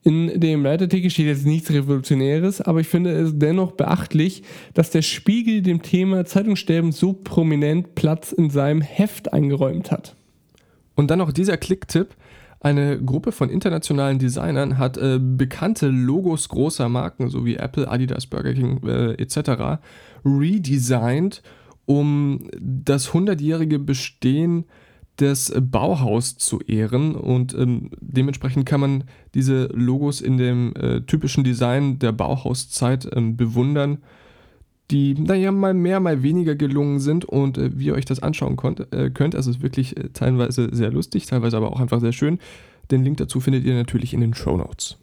In 0.03 0.39
dem 0.39 0.63
Leitartikel 0.63 1.09
steht 1.09 1.27
jetzt 1.27 1.45
nichts 1.45 1.71
Revolutionäres, 1.71 2.61
aber 2.61 2.81
ich 2.81 2.87
finde 2.87 3.11
es 3.11 3.37
dennoch 3.37 3.73
beachtlich, 3.73 4.43
dass 4.73 4.89
der 4.89 5.01
Spiegel 5.01 5.61
dem 5.61 5.81
Thema 5.81 6.25
Zeitungssterben 6.25 6.91
so 6.91 7.13
prominent 7.13 7.95
Platz 7.95 8.31
in 8.31 8.49
seinem 8.49 8.81
Heft 8.81 9.31
eingeräumt 9.33 9.91
hat. 9.91 10.15
Und 10.95 11.11
dann 11.11 11.19
noch 11.19 11.31
dieser 11.31 11.57
Klicktipp. 11.57 12.15
Eine 12.59 13.01
Gruppe 13.01 13.31
von 13.31 13.49
internationalen 13.49 14.17
Designern 14.17 14.77
hat 14.77 14.97
äh, 14.97 15.19
bekannte 15.21 15.87
Logos 15.89 16.49
großer 16.49 16.89
Marken, 16.89 17.29
so 17.29 17.45
wie 17.45 17.55
Apple, 17.55 17.87
Adidas, 17.89 18.25
Burger 18.25 18.53
King 18.53 18.81
äh, 18.87 19.13
etc., 19.13 19.79
redesigned, 20.25 21.43
um 21.85 22.49
das 22.59 23.11
100-jährige 23.11 23.79
Bestehen 23.79 24.65
des 25.19 25.53
Bauhaus 25.59 26.37
zu 26.37 26.59
ehren 26.61 27.15
und 27.15 27.53
ähm, 27.55 27.89
dementsprechend 28.01 28.67
kann 28.67 28.81
man 28.81 29.03
diese 29.33 29.65
Logos 29.73 30.21
in 30.21 30.37
dem 30.37 30.73
äh, 30.75 31.01
typischen 31.01 31.43
Design 31.43 31.97
der 31.97 32.11
Bauhauszeit 32.11 33.09
ähm, 33.15 33.35
bewundern 33.35 33.99
die, 34.91 35.15
naja, 35.15 35.51
mal 35.51 35.73
mehr, 35.73 35.99
mal 35.99 36.23
weniger 36.23 36.55
gelungen 36.55 36.99
sind 36.99 37.25
und 37.25 37.57
äh, 37.57 37.77
wie 37.77 37.87
ihr 37.87 37.93
euch 37.93 38.05
das 38.05 38.21
anschauen 38.21 38.55
konnt, 38.55 38.91
äh, 38.93 39.09
könnt. 39.09 39.33
Es 39.33 39.47
ist 39.47 39.61
wirklich 39.61 39.97
äh, 39.97 40.09
teilweise 40.13 40.69
sehr 40.73 40.91
lustig, 40.91 41.25
teilweise 41.25 41.57
aber 41.57 41.71
auch 41.71 41.79
einfach 41.79 41.99
sehr 41.99 42.13
schön. 42.13 42.39
Den 42.89 43.03
Link 43.03 43.17
dazu 43.17 43.39
findet 43.39 43.65
ihr 43.65 43.75
natürlich 43.75 44.13
in 44.13 44.21
den 44.21 44.33
Show 44.33 44.55
Notes. 44.55 44.97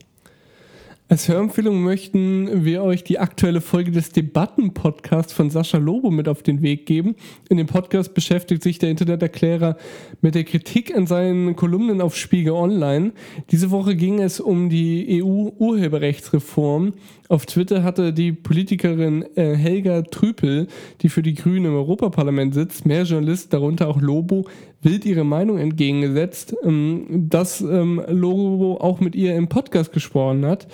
Als 1.07 1.29
Hörempfehlung 1.29 1.83
möchten 1.83 2.65
wir 2.65 2.83
euch 2.83 3.05
die 3.05 3.19
aktuelle 3.19 3.61
Folge 3.61 3.91
des 3.91 4.09
Debatten-Podcasts 4.13 5.35
von 5.35 5.51
Sascha 5.51 5.77
Lobo 5.77 6.11
mit 6.11 6.29
auf 6.29 6.43
den 6.43 6.63
Weg 6.63 6.87
geben. 6.87 7.15
In 7.51 7.59
dem 7.59 7.67
Podcast 7.67 8.15
beschäftigt 8.15 8.63
sich 8.63 8.79
der 8.79 8.89
Interneterklärer 8.89 9.77
mit 10.23 10.35
der 10.35 10.45
Kritik 10.45 10.97
an 10.97 11.07
seinen 11.07 11.57
Kolumnen 11.57 12.01
auf 12.01 12.17
Spiegel 12.17 12.55
Online. 12.55 13.13
Diese 13.51 13.71
Woche 13.71 13.97
ging 13.97 14.19
es 14.19 14.41
um 14.41 14.71
die 14.71 15.23
EU-Urheberrechtsreform. 15.23 16.95
Auf 17.29 17.45
Twitter 17.45 17.83
hatte 17.83 18.15
die 18.15 18.33
Politikerin 18.33 19.27
äh, 19.35 19.57
Helga 19.57 20.03
Trüpel, 20.03 20.69
die 21.03 21.11
für 21.11 21.23
die 21.23 21.35
Grünen 21.35 21.67
im 21.67 21.75
Europaparlament 21.75 22.55
sitzt, 22.55 22.87
mehr 22.87 23.03
Journalisten, 23.03 23.51
darunter 23.51 23.89
auch 23.89 24.01
Lobo, 24.01 24.47
wild 24.85 25.05
ihre 25.05 25.25
Meinung 25.25 25.59
entgegengesetzt, 25.59 26.55
ähm, 26.63 27.07
dass 27.29 27.61
ähm, 27.61 28.03
Lobo 28.09 28.77
auch 28.79 29.01
mit 29.01 29.15
ihr 29.15 29.35
im 29.35 29.49
Podcast 29.49 29.93
gesprochen 29.93 30.47
hat. 30.47 30.67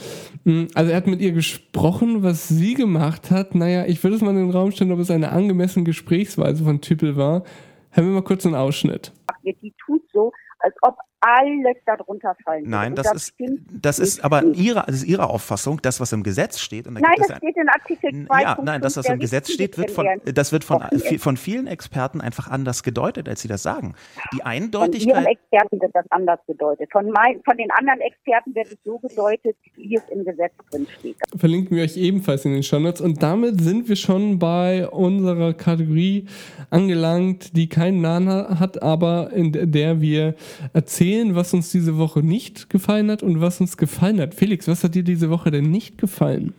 Ähm, 0.45 0.69
also 0.75 0.91
er 0.91 0.97
hat 0.97 1.07
mit 1.07 1.21
ihr 1.21 1.33
gesprochen, 1.33 2.23
was 2.23 2.49
sie 2.49 2.75
gemacht 2.75 3.31
hat. 3.31 3.55
Naja, 3.55 3.87
ich 3.87 4.03
würde 4.03 4.17
es 4.17 4.23
mal 4.23 4.31
in 4.31 4.37
den 4.37 4.51
Raum 4.51 4.73
stellen, 4.73 4.93
ob 4.93 4.99
es 4.99 5.11
eine 5.11 5.33
angemessene 5.33 5.85
Gesprächsweise 5.85 6.65
von 6.65 6.81
Tüppel 6.81 7.17
war. 7.17 7.45
Hören 7.91 8.09
wir 8.09 8.15
mal 8.15 8.23
kurz 8.23 8.47
einen 8.47 8.55
Ausschnitt. 8.55 9.13
Die 9.45 9.75
tut 9.85 10.03
so, 10.13 10.33
als 10.61 10.75
ob 10.83 10.97
alles 11.21 11.77
darunter 11.85 12.35
fallen 12.45 12.69
Nein, 12.69 12.95
das, 12.95 13.07
das, 13.07 13.17
ist, 13.17 13.35
das 13.71 13.99
ist 13.99 14.25
aber 14.25 14.43
ihre, 14.43 14.85
das 14.87 14.97
ist 14.97 15.05
ihre 15.05 15.29
Auffassung, 15.29 15.81
das, 15.83 16.01
was 16.01 16.13
im 16.13 16.23
Gesetz 16.23 16.59
steht. 16.59 16.87
Und 16.87 16.95
da 16.95 17.01
nein, 17.01 17.15
das 17.19 17.37
steht 17.37 17.57
in 17.57 17.69
Artikel 17.69 18.27
2. 18.27 18.43
Ja, 18.43 18.59
nein, 18.63 18.81
das, 18.81 18.97
was 18.97 19.07
im 19.07 19.19
Gesetz 19.19 19.53
steht, 19.53 19.77
wird 19.77 19.91
von, 19.91 20.07
das 20.25 20.53
wird 20.53 20.65
von, 20.65 20.83
von 21.19 21.37
vielen 21.37 21.67
Experten 21.67 22.21
einfach 22.21 22.49
anders 22.49 22.83
gedeutet, 22.83 23.29
als 23.29 23.43
sie 23.43 23.49
das 23.49 23.63
sagen. 23.63 23.95
Die 24.33 24.43
Eindeutigkeit. 24.43 25.15
Von 25.15 25.25
ihren 25.25 25.33
Experten 25.33 25.81
wird 25.81 25.95
das 25.95 26.07
anders 26.11 26.41
gedeutet. 26.47 26.89
Von, 26.91 27.11
mein, 27.11 27.43
von 27.45 27.57
den 27.57 27.71
anderen 27.73 28.01
Experten 28.01 28.55
wird 28.55 28.69
es 28.69 28.79
so 28.85 28.99
gedeutet, 28.99 29.57
wie 29.77 29.97
es 29.97 30.03
im 30.11 30.25
Gesetz 30.25 30.53
drin 30.71 30.87
steht. 30.99 31.17
Verlinken 31.37 31.77
wir 31.77 31.85
euch 31.85 31.97
ebenfalls 31.97 32.45
in 32.47 32.55
den 32.55 32.63
Shownotes. 32.63 33.01
Und 33.01 33.23
damit 33.23 33.61
sind 33.61 33.89
wir 33.89 33.97
schon 33.97 34.39
bei 34.39 34.89
unserer 34.89 35.53
Kategorie 35.53 36.27
angelangt, 36.71 37.57
die 37.57 37.69
keinen 37.69 38.01
Namen 38.01 38.59
hat, 38.59 38.83
aber 38.83 39.31
in 39.33 39.53
der 39.53 40.01
wir 40.01 40.35
erzählen, 40.73 41.10
was 41.35 41.55
uns 41.55 41.71
diese 41.71 41.97
Woche 41.99 42.21
nicht 42.21 42.71
gefallen 42.71 43.11
hat 43.11 43.23
und 43.23 43.41
was 43.41 43.61
uns 43.61 43.77
gefallen 43.77 44.21
hat. 44.21 44.35
Felix, 44.35 44.69
was 44.69 44.85
hat 44.85 44.95
dir 44.95 45.05
diese 45.05 45.31
Woche 45.31 45.51
denn 45.51 45.71
nicht 45.71 45.99
gefallen? 45.99 46.55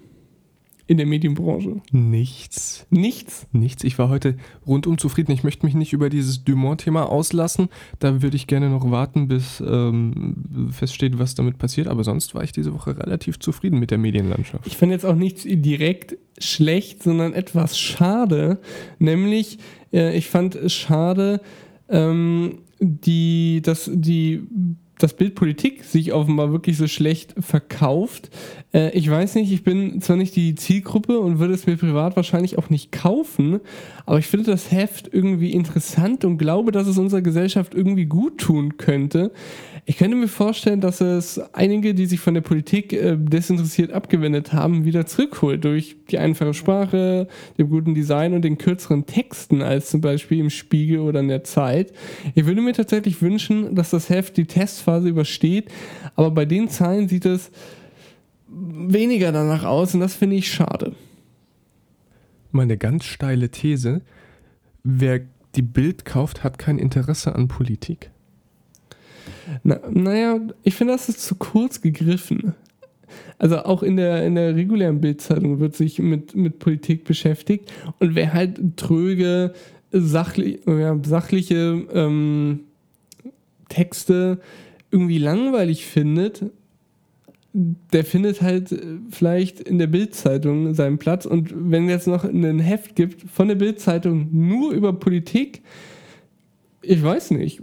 in 0.92 0.98
der 0.98 1.06
Medienbranche? 1.06 1.82
Nichts. 1.94 2.86
Nichts? 2.90 3.48
Nichts. 3.54 3.86
Ich 3.86 3.98
war 3.98 4.10
heute 4.10 4.36
rundum 4.68 4.98
zufrieden. 4.98 5.32
Ich 5.32 5.42
möchte 5.42 5.66
mich 5.66 5.74
nicht 5.74 5.94
über 5.94 6.10
dieses 6.10 6.44
Dumont-Thema 6.44 7.10
auslassen. 7.10 7.70
Da 8.00 8.22
würde 8.22 8.36
ich 8.36 8.46
gerne 8.46 8.70
noch 8.70 8.92
warten, 8.92 9.30
bis 9.30 9.64
ähm, 9.66 10.70
feststeht, 10.70 11.18
was 11.18 11.34
damit 11.34 11.58
passiert. 11.58 11.88
Aber 11.88 12.04
sonst 12.04 12.36
war 12.36 12.44
ich 12.44 12.52
diese 12.52 12.74
Woche 12.74 12.98
relativ 12.98 13.40
zufrieden 13.40 13.80
mit 13.80 13.90
der 13.90 14.00
Medienlandschaft. 14.00 14.68
Ich 14.68 14.76
fand 14.76 14.92
jetzt 14.92 15.06
auch 15.06 15.16
nichts 15.16 15.44
direkt 15.48 16.18
schlecht, 16.38 17.04
sondern 17.04 17.32
etwas 17.32 17.80
schade. 17.80 18.60
Nämlich, 19.00 19.60
äh, 19.94 20.18
ich 20.18 20.28
fand 20.28 20.56
es 20.56 20.74
schade, 20.74 21.40
ähm, 21.88 22.58
die, 22.82 23.62
dass 23.62 23.89
die 23.94 24.44
dass 25.02 25.13
Bildpolitik 25.13 25.84
sich 25.84 26.13
offenbar 26.13 26.52
wirklich 26.52 26.78
so 26.78 26.88
schlecht 26.88 27.34
verkauft. 27.39 28.30
Äh, 28.74 28.91
ich 28.91 29.10
weiß 29.10 29.36
nicht, 29.36 29.52
ich 29.52 29.63
bin 29.63 30.02
zwar 30.02 30.15
nicht 30.15 30.36
die 30.36 30.56
Zielgruppe 30.56 31.20
und 31.20 31.39
würde 31.39 31.54
es 31.54 31.65
mir 31.65 31.78
privat 31.78 32.15
wahrscheinlich 32.15 32.58
auch 32.58 32.70
nicht 32.70 32.91
kaufen, 32.91 33.60
aber 34.06 34.20
ich 34.20 34.28
finde 34.28 34.52
das 34.52 34.72
Heft 34.72 35.10
irgendwie 35.12 35.52
interessant 35.52 36.24
und 36.26 36.38
glaube, 36.38 36.72
dass 36.72 36.88
es 36.88 36.98
unserer 36.98 37.22
Gesellschaft 37.22 37.74
irgendwie 37.74 38.06
gut 38.06 38.38
tun 38.38 38.78
könnte. 38.78 39.32
Ich 39.86 39.98
könnte 39.98 40.15
mir 40.15 40.28
vorstellen, 40.28 40.80
dass 40.80 41.02
es 41.02 41.39
einige, 41.54 41.96
die 41.96 42.06
sich 42.06 42.20
von 42.20 42.36
der 42.36 42.41
Politik 42.41 42.94
äh, 42.94 43.17
desinteressiert 43.17 43.91
abgewendet 43.91 44.54
haben, 44.54 44.86
wieder 44.86 45.08
zurückholt 45.08 45.63
durch 45.63 45.96
die 46.10 46.20
einfache 46.20 46.54
Sprache, 46.54 47.28
dem 47.58 47.70
guten 47.70 47.96
Design 47.96 48.34
und 48.34 48.44
den 48.44 48.60
kürzeren 48.60 49.08
Texten 49.08 49.63
als 49.63 49.89
zum 49.89 50.02
Beispiel 50.02 50.39
im 50.39 50.52
Spiegel 50.52 51.00
oder 51.00 51.20
in 51.20 51.30
der 51.30 51.44
Zeit. 51.44 51.94
Ich 52.36 52.46
würde 52.46 52.62
mir 52.62 52.74
tatsächlich 52.74 53.22
wünschen, 53.22 53.74
dass 53.74 53.89
das 53.89 54.10
Heft 54.10 54.38
die 54.38 54.46
Testphase 54.46 55.10
übersteht, 55.10 55.70
aber 56.15 56.30
bei 56.30 56.46
den 56.46 56.70
Zahlen 56.70 57.08
sieht 57.08 57.26
es 57.26 57.50
weniger 58.48 59.32
danach 59.32 59.63
aus 59.63 59.96
und 59.96 60.02
das 60.02 60.13
finde 60.13 60.36
ich 60.36 60.52
schade. 60.52 60.96
Meine 62.52 62.78
ganz 62.78 63.06
steile 63.06 63.50
These, 63.50 64.02
wer 64.84 65.22
die 65.56 65.62
Bild 65.63 66.06
kauft, 66.06 66.44
hat 66.44 66.60
kein 66.60 66.78
Interesse 66.78 67.34
an 67.34 67.48
Politik. 67.48 68.11
Na, 69.63 69.79
naja, 69.89 70.39
ich 70.63 70.75
finde, 70.75 70.93
das 70.93 71.10
ist 71.10 71.21
zu 71.21 71.36
kurz 71.36 71.81
gegriffen. 71.81 72.53
Also 73.38 73.57
auch 73.63 73.84
in 73.84 73.97
der, 73.97 74.25
in 74.25 74.36
der 74.36 74.55
regulären 74.55 75.01
Bildzeitung 75.01 75.60
wird 75.60 75.75
sich 75.75 75.99
mit, 75.99 76.36
mit 76.36 76.60
Politik 76.60 77.03
beschäftigt. 77.03 77.71
Und 77.99 78.15
wer 78.15 78.34
halt 78.34 78.77
tröge, 78.77 79.53
sachli 79.91 80.60
ja, 80.65 80.97
sachliche 81.03 81.86
ähm, 81.93 82.62
Texte 83.69 84.39
irgendwie 84.91 85.17
langweilig 85.17 85.86
findet, 85.86 86.43
der 87.53 88.05
findet 88.05 88.41
halt 88.41 88.73
vielleicht 89.10 89.60
in 89.60 89.77
der 89.77 89.88
Bildzeitung 89.88 90.73
seinen 90.73 90.97
Platz. 90.97 91.25
Und 91.25 91.53
wenn 91.53 91.86
es 91.86 91.89
jetzt 91.89 92.07
noch 92.07 92.23
ein 92.23 92.60
Heft 92.60 92.95
gibt 92.95 93.29
von 93.29 93.47
der 93.47 93.55
Bildzeitung 93.55 94.29
nur 94.31 94.71
über 94.71 94.93
Politik, 94.93 95.62
ich 96.81 97.03
weiß 97.03 97.31
nicht. 97.31 97.62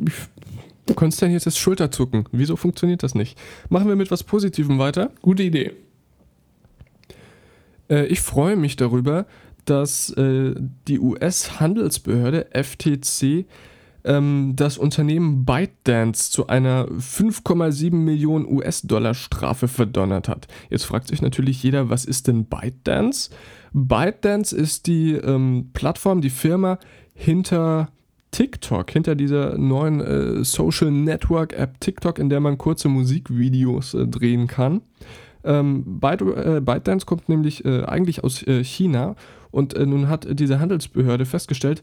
Ich 0.88 0.96
konsterniertes 0.96 1.59
Schulterzucken. 1.59 2.24
Wieso 2.33 2.57
funktioniert 2.57 3.03
das 3.03 3.14
nicht? 3.14 3.38
Machen 3.68 3.88
wir 3.88 3.96
mit 3.96 4.11
was 4.11 4.24
Positivem 4.24 4.79
weiter? 4.79 5.11
Gute 5.22 5.42
Idee. 5.42 5.72
Äh, 7.90 8.07
ich 8.07 8.20
freue 8.20 8.57
mich 8.57 8.77
darüber, 8.77 9.27
dass 9.64 10.11
äh, 10.11 10.55
die 10.88 10.98
US-Handelsbehörde 10.98 12.48
FTC 12.53 13.46
ähm, 14.05 14.55
das 14.57 14.79
Unternehmen 14.79 15.44
ByteDance 15.44 16.31
zu 16.31 16.46
einer 16.46 16.87
5,7 16.87 17.94
Millionen 17.94 18.46
US-Dollar 18.46 19.14
Strafe 19.14 19.68
verdonnert 19.68 20.29
hat. 20.29 20.46
Jetzt 20.70 20.85
fragt 20.85 21.09
sich 21.09 21.20
natürlich 21.20 21.62
jeder, 21.62 21.90
was 21.90 22.05
ist 22.07 22.29
denn 22.29 22.46
ByteDance? 22.46 23.31
ByteDance 23.72 24.57
ist 24.57 24.87
die 24.87 25.12
ähm, 25.12 25.70
Plattform, 25.74 26.22
die 26.22 26.31
Firma 26.31 26.79
hinter 27.14 27.90
TikTok, 28.30 28.90
hinter 28.90 29.14
dieser 29.14 29.56
neuen 29.58 30.00
äh, 30.00 30.44
Social 30.44 30.90
Network 30.90 31.52
App 31.52 31.80
TikTok, 31.80 32.18
in 32.18 32.28
der 32.28 32.40
man 32.40 32.58
kurze 32.58 32.88
Musikvideos 32.88 33.94
äh, 33.94 34.06
drehen 34.06 34.46
kann. 34.46 34.82
Ähm, 35.44 36.00
Byte, 36.00 36.22
äh, 36.22 36.60
ByteDance 36.60 37.06
kommt 37.06 37.28
nämlich 37.28 37.64
äh, 37.64 37.84
eigentlich 37.84 38.24
aus 38.24 38.46
äh, 38.46 38.62
China 38.64 39.16
und 39.50 39.78
nun 39.78 40.08
hat 40.08 40.26
diese 40.38 40.60
Handelsbehörde 40.60 41.24
festgestellt, 41.24 41.82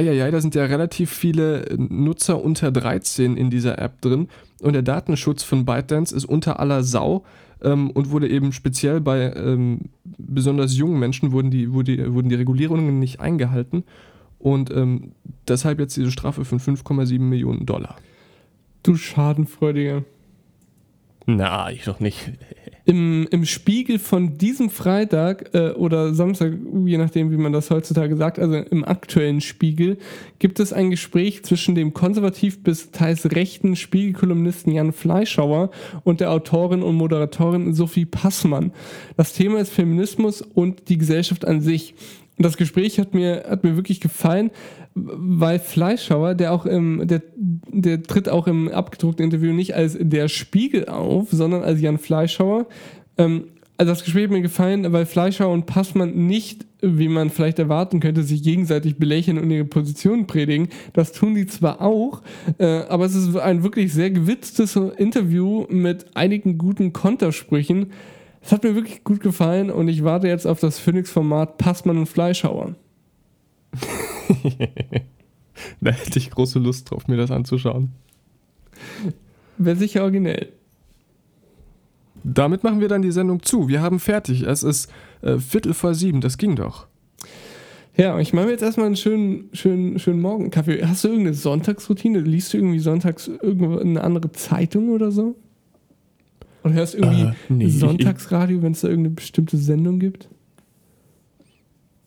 ja, 0.00 0.30
da 0.30 0.40
sind 0.40 0.54
ja 0.54 0.64
relativ 0.64 1.10
viele 1.10 1.66
Nutzer 1.76 2.42
unter 2.42 2.72
13 2.72 3.36
in 3.36 3.50
dieser 3.50 3.78
App 3.78 4.00
drin 4.00 4.28
und 4.62 4.72
der 4.72 4.80
Datenschutz 4.80 5.42
von 5.42 5.66
ByteDance 5.66 6.16
ist 6.16 6.24
unter 6.24 6.58
aller 6.58 6.82
Sau 6.82 7.24
ähm, 7.60 7.90
und 7.90 8.10
wurde 8.10 8.30
eben 8.30 8.52
speziell 8.52 9.02
bei 9.02 9.34
ähm, 9.34 9.90
besonders 10.04 10.74
jungen 10.74 10.98
Menschen 10.98 11.32
wurden 11.32 11.50
die, 11.50 11.74
wurde 11.74 12.14
wurden 12.14 12.30
die 12.30 12.36
Regulierungen 12.36 12.98
nicht 12.98 13.20
eingehalten 13.20 13.84
und 14.42 14.70
ähm, 14.70 15.12
deshalb 15.46 15.78
jetzt 15.78 15.96
diese 15.96 16.10
Strafe 16.10 16.44
von 16.44 16.58
5,7 16.58 17.20
Millionen 17.20 17.64
Dollar. 17.64 17.96
Du 18.82 18.96
Schadenfreudiger. 18.96 20.04
Na, 21.26 21.70
ich 21.70 21.84
doch 21.84 22.00
nicht. 22.00 22.32
Im, 22.84 23.28
Im 23.30 23.44
Spiegel 23.44 24.00
von 24.00 24.38
diesem 24.38 24.68
Freitag 24.68 25.54
äh, 25.54 25.70
oder 25.70 26.14
Samstag, 26.14 26.54
je 26.84 26.98
nachdem, 26.98 27.30
wie 27.30 27.36
man 27.36 27.52
das 27.52 27.70
heutzutage 27.70 28.16
sagt, 28.16 28.40
also 28.40 28.56
im 28.56 28.84
aktuellen 28.84 29.40
Spiegel, 29.40 29.98
gibt 30.40 30.58
es 30.58 30.72
ein 30.72 30.90
Gespräch 30.90 31.44
zwischen 31.44 31.76
dem 31.76 31.94
konservativ 31.94 32.64
bis 32.64 32.90
teils 32.90 33.30
rechten 33.36 33.76
Spiegelkolumnisten 33.76 34.72
Jan 34.72 34.92
Fleischhauer 34.92 35.70
und 36.02 36.18
der 36.18 36.32
Autorin 36.32 36.82
und 36.82 36.96
Moderatorin 36.96 37.72
Sophie 37.72 38.04
Passmann. 38.04 38.72
Das 39.16 39.32
Thema 39.32 39.60
ist 39.60 39.72
Feminismus 39.72 40.42
und 40.42 40.88
die 40.88 40.98
Gesellschaft 40.98 41.44
an 41.44 41.60
sich. 41.60 41.94
Das 42.38 42.56
Gespräch 42.56 42.98
hat 42.98 43.14
mir, 43.14 43.44
hat 43.48 43.62
mir 43.62 43.76
wirklich 43.76 44.00
gefallen, 44.00 44.50
weil 44.94 45.58
Fleischhauer, 45.58 46.34
der 46.34 46.52
auch 46.52 46.66
im, 46.66 47.06
der, 47.06 47.22
der 47.36 48.02
tritt 48.02 48.28
auch 48.28 48.46
im 48.46 48.68
abgedruckten 48.68 49.24
Interview 49.24 49.52
nicht 49.52 49.74
als 49.74 49.96
der 50.00 50.28
Spiegel 50.28 50.88
auf, 50.88 51.28
sondern 51.30 51.62
als 51.62 51.80
Jan 51.80 51.98
Fleischhauer. 51.98 52.66
Ähm, 53.18 53.44
also 53.78 53.92
das 53.92 54.04
Gespräch 54.04 54.24
hat 54.24 54.30
mir 54.30 54.42
gefallen, 54.42 54.92
weil 54.92 55.06
Fleischhauer 55.06 55.52
und 55.52 55.66
Passmann 55.66 56.26
nicht, 56.26 56.66
wie 56.82 57.08
man 57.08 57.30
vielleicht 57.30 57.58
erwarten 57.58 58.00
könnte, 58.00 58.22
sich 58.22 58.42
gegenseitig 58.42 58.96
belächeln 58.96 59.38
und 59.38 59.50
ihre 59.50 59.64
Positionen 59.64 60.26
predigen. 60.26 60.68
Das 60.92 61.12
tun 61.12 61.34
die 61.34 61.46
zwar 61.46 61.80
auch, 61.80 62.22
äh, 62.58 62.64
aber 62.64 63.06
es 63.06 63.14
ist 63.14 63.34
ein 63.36 63.62
wirklich 63.62 63.92
sehr 63.92 64.10
gewitztes 64.10 64.76
Interview 64.76 65.66
mit 65.68 66.16
einigen 66.16 66.58
guten 66.58 66.92
Kontersprüchen. 66.92 67.92
Es 68.42 68.50
hat 68.52 68.64
mir 68.64 68.74
wirklich 68.74 69.04
gut 69.04 69.20
gefallen 69.20 69.70
und 69.70 69.88
ich 69.88 70.02
warte 70.04 70.26
jetzt 70.26 70.46
auf 70.46 70.60
das 70.60 70.78
Phoenix-Format 70.78 71.58
Passmann 71.58 71.98
und 71.98 72.06
Fleischhauer. 72.06 72.74
da 75.80 75.90
hätte 75.90 76.18
ich 76.18 76.30
große 76.30 76.58
Lust 76.58 76.90
drauf, 76.90 77.06
mir 77.06 77.16
das 77.16 77.30
anzuschauen. 77.30 77.92
Wäre 79.58 79.76
sicher 79.76 80.02
originell. 80.02 80.48
Damit 82.24 82.64
machen 82.64 82.80
wir 82.80 82.88
dann 82.88 83.02
die 83.02 83.12
Sendung 83.12 83.42
zu. 83.42 83.68
Wir 83.68 83.80
haben 83.80 83.98
fertig. 83.98 84.42
Es 84.42 84.62
ist 84.62 84.90
äh, 85.22 85.38
Viertel 85.38 85.74
vor 85.74 85.94
sieben. 85.94 86.20
Das 86.20 86.38
ging 86.38 86.56
doch. 86.56 86.86
Ja, 87.96 88.18
ich 88.18 88.32
mache 88.32 88.46
mir 88.46 88.52
jetzt 88.52 88.62
erstmal 88.62 88.86
einen 88.86 88.96
schönen, 88.96 89.50
schönen, 89.52 89.98
schönen 89.98 90.20
Morgenkaffee. 90.20 90.84
Hast 90.84 91.04
du 91.04 91.08
irgendeine 91.08 91.34
Sonntagsroutine? 91.34 92.20
Liest 92.20 92.52
du 92.52 92.58
irgendwie 92.58 92.78
sonntags 92.78 93.28
irgendwo 93.28 93.78
eine 93.78 94.02
andere 94.02 94.32
Zeitung 94.32 94.90
oder 94.90 95.10
so? 95.10 95.36
Und 96.62 96.74
hörst 96.74 96.94
irgendwie 96.94 97.22
äh, 97.22 97.32
nee, 97.48 97.68
Sonntagsradio, 97.68 98.62
wenn 98.62 98.72
es 98.72 98.82
da 98.82 98.88
irgendeine 98.88 99.14
bestimmte 99.14 99.56
Sendung 99.56 99.98
gibt? 99.98 100.28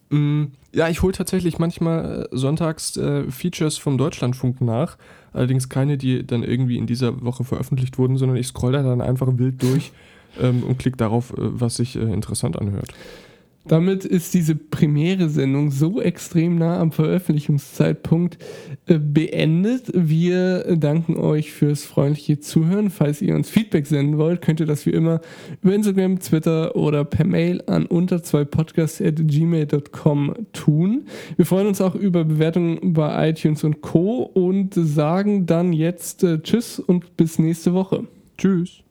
Mm, 0.10 0.46
ja, 0.74 0.90
ich 0.90 1.02
hole 1.02 1.14
tatsächlich 1.14 1.60
manchmal 1.60 2.28
äh, 2.32 2.38
sonntags 2.38 2.96
äh, 2.98 3.30
Features 3.32 3.78
vom 3.78 3.98
Deutschlandfunk 3.98 4.62
nach. 4.62 4.98
Allerdings 5.34 5.68
keine, 5.68 5.98
die 5.98 6.26
dann 6.26 6.44
irgendwie 6.44 6.78
in 6.78 6.88
dieser 6.88 7.24
Woche 7.24 7.44
veröffentlicht 7.44 7.98
wurden, 7.98 8.18
sondern 8.18 8.38
ich 8.38 8.48
scroll 8.48 8.72
da 8.72 8.84
dann 8.84 9.02
einfach 9.02 9.38
wild 9.38 9.62
durch 9.62 9.92
ähm, 10.42 10.64
und 10.64 10.80
klicke 10.80 10.98
darauf, 10.98 11.32
äh, 11.32 11.36
was 11.38 11.76
sich 11.78 11.96
äh, 11.96 12.00
interessant 12.00 12.60
anhört. 12.60 12.94
Damit 13.68 14.06
ist 14.06 14.34
diese 14.34 14.56
Premiere-Sendung 14.56 15.72
so 15.72 16.02
extrem 16.02 16.58
nah 16.58 16.80
am 16.80 16.92
Veröffentlichungszeitpunkt 16.92 18.38
äh, 18.86 19.00
beendet. 19.00 19.92
Wir 19.94 20.76
danken 20.78 21.18
euch 21.18 21.52
fürs 21.52 21.84
freundliche 21.84 22.40
Zuhören. 22.40 22.92
Falls 22.92 23.22
ihr 23.22 23.36
uns 23.36 23.50
Feedback 23.50 23.88
senden 23.88 24.18
wollt, 24.18 24.42
könnt 24.42 24.60
ihr 24.60 24.66
das 24.68 24.86
wie 24.86 24.92
immer 24.92 25.22
über 25.64 25.74
Instagram, 25.74 26.20
Twitter 26.20 26.76
oder 26.76 27.04
per 27.06 27.26
Mail 27.26 27.64
an 27.66 27.88
unter 27.88 28.22
zwei 28.22 28.46
podcasts.gmail.com 28.46 30.36
tun. 30.54 31.06
Wir 31.36 31.46
freuen 31.46 31.68
uns 31.68 31.82
auch 31.82 31.96
über 31.96 32.24
Bewertungen 32.24 32.94
bei 32.94 33.30
iTunes 33.30 33.64
und 33.64 33.82
Co. 33.82 34.22
und 34.22 34.74
sagen 34.76 35.46
dann 35.46 35.74
jetzt 35.74 36.24
äh, 36.24 36.40
Tschüss 36.42 36.80
und 36.80 37.18
bis 37.18 37.40
nächste 37.40 37.74
Woche. 37.74 38.04
Tschüss. 38.38 38.85